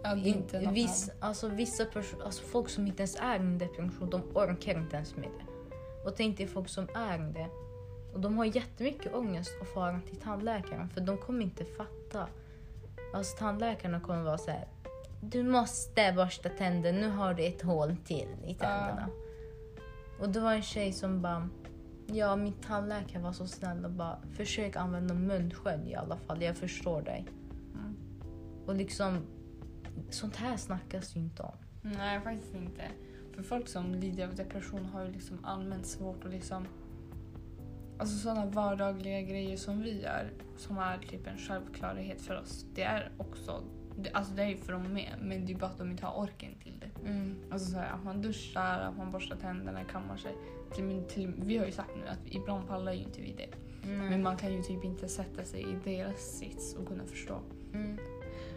Ja, 0.03 0.17
inte 0.17 0.59
viss, 0.59 1.11
alltså 1.21 1.49
vissa 1.49 1.85
personer, 1.85 2.25
alltså 2.25 2.43
folk 2.43 2.69
som 2.69 2.87
inte 2.87 3.03
ens 3.03 3.17
är 3.17 3.35
i 3.35 3.39
en 3.39 3.59
depression, 3.59 4.11
de 4.11 4.23
orkar 4.35 4.79
inte 4.79 4.97
ens 4.97 5.17
med 5.17 5.29
det. 5.39 5.75
Och 6.09 6.17
tänk 6.17 6.37
dig 6.37 6.47
folk 6.47 6.69
som 6.69 6.89
är 6.95 7.19
det. 7.19 7.49
Och 8.15 8.21
de 8.21 8.39
har 8.39 8.45
jättemycket 8.45 9.15
ångest 9.15 9.51
att 9.63 9.69
fara 9.69 10.01
till 10.01 10.17
tandläkaren 10.17 10.89
för 10.89 11.01
de 11.01 11.19
kommer 11.19 11.43
inte 11.43 11.65
fatta. 11.65 12.27
Alltså 13.15 13.37
tandläkarna 13.37 14.01
kommer 14.01 14.23
vara 14.23 14.39
så 14.39 14.51
här. 14.51 14.69
Du 15.21 15.43
måste 15.43 16.13
borsta 16.17 16.49
tänderna, 16.49 16.99
nu 16.99 17.09
har 17.09 17.35
du 17.35 17.45
ett 17.45 17.63
hål 17.63 17.97
till 18.05 18.29
i 18.47 18.55
tänderna. 18.55 19.09
Och 20.21 20.29
det 20.29 20.41
var 20.41 20.53
en 20.53 20.63
tjej 20.63 20.93
som 20.93 21.23
bara, 21.23 21.49
ja 22.07 22.37
min 22.37 22.53
tandläkare 22.53 23.23
var 23.23 23.33
så 23.33 23.47
snäll 23.47 23.85
och 23.85 23.91
bara 23.91 24.19
försök 24.37 24.77
använda 24.77 25.15
munskölj 25.15 25.91
i 25.91 25.95
alla 25.95 26.17
fall, 26.17 26.43
jag 26.43 26.57
förstår 26.57 27.03
dig. 27.03 27.27
Mm. 27.75 27.97
Och 28.67 28.75
liksom, 28.75 29.19
sånt 30.11 30.37
här 30.37 30.57
snackas 30.57 31.17
ju 31.17 31.21
inte 31.21 31.43
om. 31.43 31.55
Nej, 31.83 32.21
faktiskt 32.21 32.55
inte. 32.55 32.83
För 33.35 33.43
folk 33.43 33.69
som 33.69 33.95
lider 33.95 34.27
av 34.27 34.35
depression 34.35 34.85
har 34.85 35.05
ju 35.05 35.13
liksom 35.13 35.45
allmänt 35.45 35.87
svårt 35.87 36.25
att 36.25 36.31
liksom... 36.31 36.67
Alltså 37.99 38.19
sådana 38.19 38.47
vardagliga 38.47 39.21
grejer 39.21 39.57
som 39.57 39.83
vi 39.83 40.03
gör, 40.03 40.33
som 40.57 40.79
är 40.79 40.99
typ 40.99 41.27
en 41.27 41.39
självklarhet 41.39 42.21
för 42.21 42.41
oss, 42.41 42.67
det 42.75 42.83
är 42.83 43.13
också... 43.19 43.65
Alltså 44.13 44.35
det 44.35 44.43
är 44.43 44.49
ju 44.49 44.57
för 44.57 44.73
dem 44.73 44.93
med, 44.93 45.15
men 45.21 45.47
det 45.47 45.53
är 45.53 45.59
bara 45.59 45.71
att 45.71 45.79
de 45.79 45.91
inte 45.91 46.07
har 46.07 46.23
orken 46.23 46.55
till 46.63 46.81
det. 46.81 47.09
Alltså 47.51 47.71
så 47.71 47.77
här, 47.77 47.93
att 47.93 48.05
man 48.05 48.23
duschar, 48.23 48.81
att 48.81 48.97
man 48.97 49.11
borstar 49.11 49.37
tänderna, 49.37 49.85
kammar 49.85 50.17
sig. 50.17 50.37
Till, 50.75 51.05
till, 51.09 51.33
vi 51.37 51.59
har 51.59 51.67
ju 51.67 51.73
sagt 51.73 51.91
nu 51.97 52.09
att 52.09 52.19
ibland 52.25 52.69
pallar 52.69 52.93
ju 52.93 53.03
inte 53.03 53.21
vi 53.21 53.33
det. 53.33 53.49
Mm. 53.89 54.09
Men 54.09 54.23
man 54.23 54.37
kan 54.37 54.53
ju 54.55 54.63
typ 54.63 54.85
inte 54.85 55.09
sätta 55.09 55.45
sig 55.45 55.61
i 55.61 55.77
deras 55.85 56.39
sits 56.39 56.75
och 56.75 56.89
kunna 56.89 57.05
förstå. 57.05 57.41
Mm. 57.75 57.99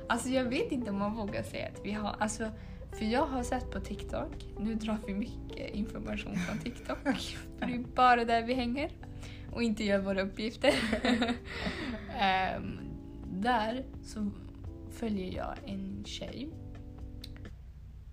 Alltså 0.10 0.30
jag 0.30 0.44
vet 0.44 0.72
inte 0.72 0.92
om 0.92 1.00
man 1.00 1.16
vågar 1.16 1.44
säga 1.44 1.68
att 1.68 1.86
vi 1.86 1.92
har, 1.92 2.16
alltså 2.20 2.52
för 2.92 3.06
jag 3.06 3.26
har 3.26 3.44
sett 3.44 3.72
på 3.72 3.80
TikTok, 3.80 4.46
nu 4.60 4.76
drar 4.76 4.98
vi 5.08 5.14
mycket 5.14 5.76
information 5.76 6.36
från 6.36 6.60
TikTok, 6.60 6.98
för 7.60 7.66
det 7.68 7.74
är 7.74 7.96
bara 7.96 8.26
där 8.26 8.44
vi 8.44 8.54
hänger 8.54 8.92
och 9.52 9.64
inte 9.64 9.84
gör 9.84 10.00
våra 10.00 10.22
uppgifter. 10.22 10.74
Ehm, 12.20 12.80
där 13.42 13.86
så 14.04 14.32
följer 14.92 15.36
jag 15.36 15.56
en 15.66 16.04
tjej. 16.06 16.50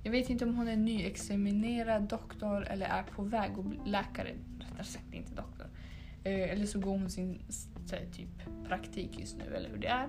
Jag 0.05 0.13
vet 0.13 0.31
inte 0.31 0.45
om 0.45 0.55
hon 0.55 0.69
är 0.69 0.77
nyexaminerad 0.77 2.03
doktor 2.03 2.67
eller 2.69 2.87
är 2.87 3.03
på 3.03 3.23
väg 3.23 3.51
att 3.59 3.65
bli 3.65 3.79
läkare, 3.85 4.35
rättare 4.61 4.85
sagt 4.85 5.15
inte 5.15 5.35
doktor. 5.35 5.67
Eh, 6.25 6.53
eller 6.53 6.67
så 6.67 6.81
går 6.81 6.91
hon 6.91 7.11
sin 7.11 7.43
här, 7.93 8.07
typ 8.13 8.65
praktik 8.69 9.19
just 9.19 9.39
nu 9.39 9.55
eller 9.55 9.69
hur 9.71 9.79
det 9.79 9.89
är. 9.89 10.09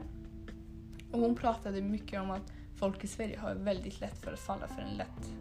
Och 1.13 1.19
hon 1.19 1.35
pratade 1.35 1.81
mycket 1.81 2.21
om 2.21 2.31
att 2.31 2.53
folk 2.75 3.03
i 3.03 3.07
Sverige 3.07 3.39
har 3.39 3.55
väldigt 3.55 4.01
lätt 4.01 4.17
för 4.17 4.33
att 4.33 4.39
falla 4.39 4.67
för 4.67 4.81
en 4.81 4.97
lätt, 4.97 5.33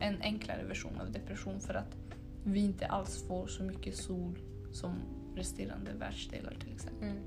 en 0.00 0.22
enklare 0.22 0.64
version 0.64 1.00
av 1.00 1.12
depression 1.12 1.60
för 1.60 1.74
att 1.74 1.96
vi 2.44 2.60
inte 2.60 2.86
alls 2.86 3.28
får 3.28 3.46
så 3.46 3.62
mycket 3.62 3.96
sol 3.96 4.38
som 4.72 4.94
resterande 5.34 5.92
världsdelar 5.92 6.54
till 6.60 6.72
exempel. 6.72 7.08
Mm. 7.08 7.22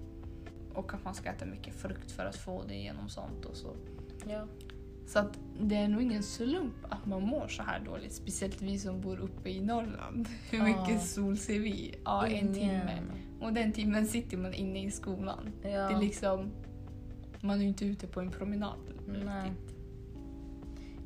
Och 0.73 0.93
att 0.93 1.03
man 1.03 1.15
ska 1.15 1.29
äta 1.29 1.45
mycket 1.45 1.73
frukt 1.73 2.11
för 2.11 2.25
att 2.25 2.35
få 2.35 2.63
det 2.67 2.75
genom 2.75 3.09
sånt 3.09 3.45
och 3.45 3.55
så. 3.55 3.75
Ja. 4.27 4.47
Så 5.07 5.19
att 5.19 5.39
det 5.59 5.75
är 5.75 5.87
nog 5.87 6.01
ingen 6.01 6.23
slump 6.23 6.75
att 6.89 7.05
man 7.05 7.21
mår 7.21 7.47
så 7.47 7.63
här 7.63 7.79
dåligt. 7.79 8.13
Speciellt 8.13 8.61
vi 8.61 8.79
som 8.79 9.01
bor 9.01 9.19
uppe 9.19 9.49
i 9.49 9.61
Norrland. 9.61 10.27
Hur 10.51 10.63
mycket 10.63 11.01
sol 11.01 11.37
ser 11.37 11.59
vi? 11.59 11.95
Ja, 12.05 12.27
en 12.27 12.53
timme. 12.53 13.01
Och 13.39 13.53
den 13.53 13.71
timmen 13.71 14.07
sitter 14.07 14.37
man 14.37 14.53
inne 14.53 14.83
i 14.83 14.91
skolan. 14.91 15.51
Ja. 15.61 15.69
Det 15.69 15.75
är 15.75 15.99
liksom... 15.99 16.51
Man 17.41 17.57
är 17.57 17.61
ju 17.61 17.67
inte 17.67 17.85
ute 17.85 18.07
på 18.07 18.19
en 18.19 18.31
promenad. 18.31 18.79
Nej. 19.25 19.51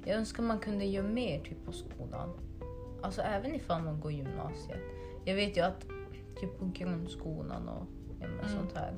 Jag 0.05 0.15
önskar 0.17 0.43
man 0.43 0.59
kunde 0.59 0.85
göra 0.85 1.07
mer 1.07 1.39
typ 1.43 1.65
på 1.65 1.71
skolan. 1.71 2.29
Alltså 3.01 3.21
även 3.21 3.55
ifall 3.55 3.81
man 3.83 3.99
går 3.99 4.11
gymnasiet. 4.11 4.79
Jag 5.25 5.35
vet 5.35 5.57
ju 5.57 5.61
att 5.61 5.81
typ 6.39 6.59
på 6.59 6.71
grundskolan 6.73 7.67
och 7.69 7.85
ja, 8.19 8.25
Mm. 8.27 8.49
sånt 8.49 8.77
här. 8.77 8.93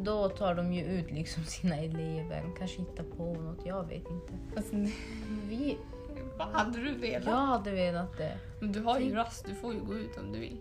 Då 0.00 0.28
tar 0.28 0.54
de 0.54 0.72
ju 0.72 0.84
ut 0.84 1.10
liksom 1.10 1.44
sina 1.44 1.76
elever. 1.76 2.44
Kanske 2.58 2.80
hittar 2.80 3.04
på 3.04 3.34
något, 3.34 3.66
jag 3.66 3.88
vet 3.88 4.10
inte. 4.10 4.32
Alltså, 4.56 4.76
Vi, 5.48 5.78
vad 6.38 6.48
hade 6.48 6.78
du 6.78 6.94
velat? 6.94 7.24
jag 7.26 7.32
hade 7.36 7.70
velat 7.70 8.16
det. 8.18 8.38
Men 8.60 8.72
du 8.72 8.80
har 8.80 8.98
ju 8.98 9.04
Tänk- 9.04 9.14
rast, 9.14 9.46
du 9.48 9.54
får 9.54 9.74
ju 9.74 9.80
gå 9.80 9.94
ut 9.94 10.18
om 10.18 10.32
du 10.32 10.38
vill. 10.38 10.60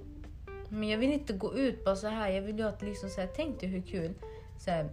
Men 0.69 0.89
jag 0.89 0.97
vill 0.97 1.11
inte 1.11 1.33
gå 1.33 1.53
ut 1.55 1.85
bara 1.85 1.95
så 1.95 2.07
här. 2.07 2.29
Jag 2.29 2.41
vill 2.41 2.57
ju 2.59 2.63
att 2.67 2.81
liksom 2.81 3.09
så 3.09 3.21
här, 3.21 3.29
tänk 3.35 3.59
dig 3.59 3.69
hur 3.69 3.81
kul. 3.81 4.13
Så 4.59 4.71
här, 4.71 4.89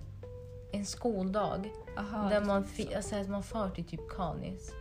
en 0.73 0.85
skoldag 0.87 1.73
Aha, 1.99 2.29
där 2.29 2.41
det 2.41 2.47
man, 2.47 2.63
är 2.63 2.67
fi, 2.67 2.83
så. 2.91 2.97
alltså, 2.97 3.17
att 3.17 3.29
man 3.29 3.43
far 3.43 3.71
till 3.71 3.85
typ 3.85 4.09
Kanis. 4.17 4.73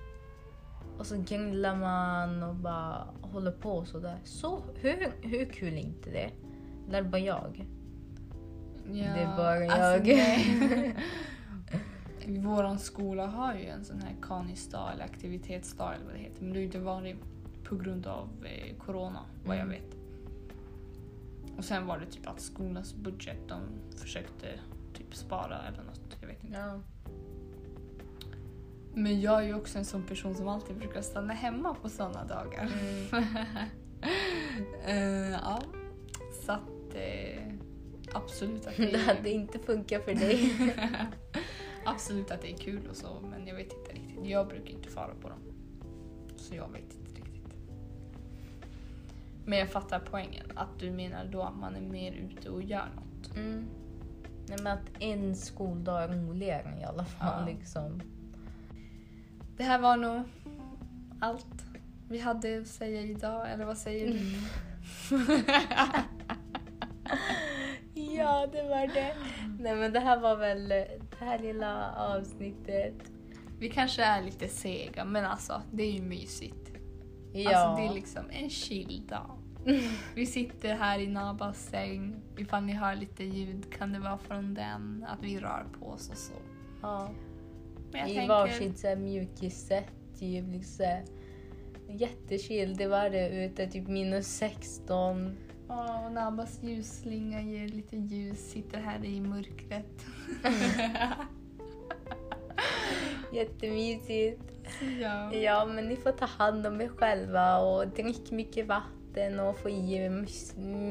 Och 0.98 1.06
så 1.08 1.18
grillar 1.18 1.76
man 1.76 2.44
och 2.44 2.56
bara 2.56 3.08
håller 3.22 3.52
på 3.52 3.86
sådär. 3.86 4.18
Så 4.24 4.60
hur, 4.76 5.12
hur 5.22 5.46
kul 5.46 5.74
är 5.74 5.78
inte 5.78 6.10
det? 6.10 6.32
Eller 6.88 6.98
är 7.00 7.04
det 7.04 7.10
bara 7.10 7.20
jag? 7.22 7.66
Ja, 8.86 9.14
Det 9.14 9.22
är 9.22 9.38
bara 9.38 9.60
jag. 9.60 9.72
Alltså. 9.80 10.12
Vår 12.28 12.78
skola 12.78 13.26
har 13.28 13.54
ju 13.56 13.66
en 13.66 13.86
sån 13.86 14.02
här 14.02 14.16
kanisdag 14.22 14.94
eller 14.94 15.04
aktivitetsdag 15.06 15.96
eller 15.96 16.06
vad 16.06 16.14
det 16.14 16.20
heter. 16.20 16.44
Men 16.44 16.54
det 16.54 16.58
är 16.58 16.60
ju 16.60 16.66
inte 16.66 16.80
vanlig 16.80 17.18
på 17.64 17.76
grund 17.76 18.08
av 18.08 18.30
eh, 18.46 18.76
corona, 18.78 19.20
vad 19.46 19.56
jag 19.58 19.64
Mm. 19.64 19.76
vet. 19.82 19.98
Och 21.58 21.64
sen 21.66 21.86
var 21.88 21.98
det 22.00 22.06
typ 22.06 22.28
att 22.28 22.42
skolans 22.42 22.96
budget, 22.96 23.38
de 23.48 23.60
försökte 23.96 24.48
typ 25.08 25.16
spara 25.16 25.62
eller 25.68 25.84
något. 25.84 26.18
Jag 26.22 26.28
vet 26.28 26.44
inte. 26.44 26.58
Ja. 26.58 26.80
Men 28.94 29.22
jag 29.22 29.44
är 29.44 29.48
ju 29.48 29.54
också 29.54 29.78
en 29.78 29.86
sån 29.86 30.04
person 30.04 30.36
som 30.36 30.48
alltid 30.48 30.76
brukar 30.76 31.02
stanna 31.02 31.34
hemma 31.34 31.74
på 31.74 31.90
sådana 31.90 32.26
dagar. 32.26 32.72
Mm. 33.12 33.26
Eh, 34.86 35.32
ja, 35.32 35.62
så 36.46 36.52
att 36.52 36.96
eh, 36.96 37.44
absolut 38.14 38.68
att 38.68 38.78
det 38.78 38.86
Det 38.92 38.98
hade 38.98 39.30
inte 39.30 39.60
funkat 39.60 40.04
för 40.04 40.16
dig. 40.16 40.56
Absolut 41.86 42.32
att 42.32 42.42
det 42.42 42.52
är 42.52 42.58
kul 42.58 42.88
och 42.90 42.96
så, 42.96 43.20
men 43.22 43.48
jag 43.48 43.56
vet 43.56 43.74
inte 43.74 43.94
riktigt. 43.94 44.26
Jag 44.26 44.48
brukar 44.48 44.72
inte 44.72 44.90
fara 44.90 45.16
på 45.22 45.30
dem. 45.30 45.40
Så 46.36 46.56
jag 46.56 46.72
vet 46.72 46.94
inte 46.94 47.22
riktigt. 47.22 47.54
Men 49.46 49.60
jag 49.60 49.70
fattar 49.70 50.00
poängen. 50.12 50.52
Att 50.56 50.80
du 50.80 50.92
menar 50.92 51.26
då 51.26 51.42
att 51.42 51.58
man 51.58 51.76
är 51.76 51.82
mer 51.82 52.12
ute 52.14 52.50
och 52.50 52.64
gör 52.64 52.90
något. 52.96 53.36
Mm. 53.36 53.68
Nej, 54.48 54.58
men 54.64 54.74
att 54.74 54.90
en 55.00 55.36
skoldag 55.36 56.04
är 56.04 56.08
roligare 56.08 56.80
i 56.82 56.84
alla 56.84 57.06
fall. 57.06 57.50
Ja. 57.50 57.54
Liksom. 57.54 58.02
Det 59.58 59.64
här 59.64 59.80
var 59.80 59.98
nog 59.98 60.24
allt 61.20 61.66
vi 62.10 62.20
hade 62.20 62.62
att 62.62 62.68
säga 62.68 63.02
idag, 63.02 63.52
eller 63.52 63.66
vad 63.66 63.78
säger 63.78 64.08
du? 64.08 64.20
Ja, 68.18 68.48
det 68.52 68.64
var 68.64 68.88
det. 68.88 69.16
Nej, 69.60 69.76
men 69.76 69.94
det 69.94 70.00
här 70.00 70.20
var 70.20 70.36
väl 70.36 70.68
det 70.70 71.00
här 71.20 71.40
lilla 71.40 71.92
avsnittet. 71.96 72.94
Vi 73.60 73.70
kanske 73.70 74.04
är 74.04 74.22
lite 74.22 74.48
sega, 74.48 75.06
men 75.06 75.26
alltså 75.26 75.62
det 75.72 75.84
är 75.84 75.92
ju 75.92 76.02
mysigt. 76.02 76.72
Ja. 77.34 77.58
Alltså 77.58 77.82
det 77.82 77.90
är 77.90 77.94
liksom 77.94 78.30
en 78.30 78.50
chill 78.50 79.08
dag. 79.08 79.38
Vi 80.16 80.26
sitter 80.26 80.76
här 80.76 81.00
i 81.00 81.08
Nabas 81.08 81.66
säng. 81.66 82.22
Ifall 82.38 82.64
ni 82.64 82.74
hör 82.74 82.96
lite 82.96 83.24
ljud 83.24 83.74
kan 83.74 83.94
det 83.94 84.00
vara 84.00 84.18
från 84.18 84.54
den, 84.54 85.06
att 85.10 85.24
vi 85.24 85.40
rör 85.40 85.66
på 85.80 85.86
oss 85.86 86.10
och 86.10 86.18
så. 86.18 86.34
ja. 86.82 87.10
Men 87.92 88.02
jag 88.02 88.10
I 88.10 88.14
tänker... 88.14 88.28
varsitt 88.28 88.80
så 88.80 88.88
här 88.88 88.96
mjukissätt. 88.96 89.92
Typ, 90.20 90.46
liksom. 90.48 91.02
Jättechill. 91.90 92.78
Det 92.78 92.88
var 92.88 93.10
det 93.10 93.46
ute, 93.46 93.68
typ 93.68 93.88
minus 93.88 94.28
16. 94.28 95.38
Ja, 95.68 96.06
och 96.06 96.12
Nabas 96.12 96.64
ljusslinga 96.64 97.42
ger 97.42 97.68
lite 97.68 97.98
ljus, 97.98 98.52
sitter 98.52 98.80
här 98.80 99.06
i 99.06 99.22
mörkret. 99.22 100.06
Jättemysigt. 103.34 104.42
ja. 105.02 105.34
Ja, 105.34 105.66
men 105.66 105.86
ni 105.86 105.96
får 105.96 106.12
ta 106.12 106.26
hand 106.26 106.68
om 106.68 106.82
er 106.82 106.88
själva 106.88 107.60
och 107.60 107.88
drick 107.88 108.32
mycket 108.32 108.68
vatten 108.68 108.97
och 109.40 109.58
få 109.58 109.70
i 109.70 110.10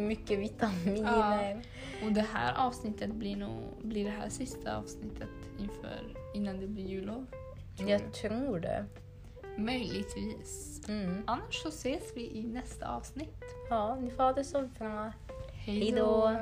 mycket 0.08 0.38
vitaminer. 0.38 1.62
Och 2.04 2.12
det 2.12 2.26
här 2.32 2.66
avsnittet 2.66 3.10
blir 3.14 3.36
nog 3.36 3.62
blir 3.82 4.04
det 4.04 4.10
här 4.10 4.28
sista 4.28 4.76
avsnittet 4.76 5.28
inför, 5.58 6.16
innan 6.34 6.60
det 6.60 6.66
blir 6.66 6.86
jullov. 6.86 7.26
tror 7.76 7.90
Jag 7.90 8.00
du? 8.00 8.10
tror 8.10 8.60
det. 8.60 8.84
Möjligtvis. 9.58 10.80
Mm. 10.88 11.22
Annars 11.26 11.62
så 11.62 11.68
ses 11.68 12.02
vi 12.14 12.30
i 12.30 12.42
nästa 12.42 12.88
avsnitt. 12.88 13.44
Ja, 13.70 13.98
ni 14.00 14.10
får 14.10 14.22
ha 14.22 14.32
det 14.32 14.44
så 14.44 14.68
bra. 14.78 15.12
Hej 15.52 15.92
då. 15.96 16.32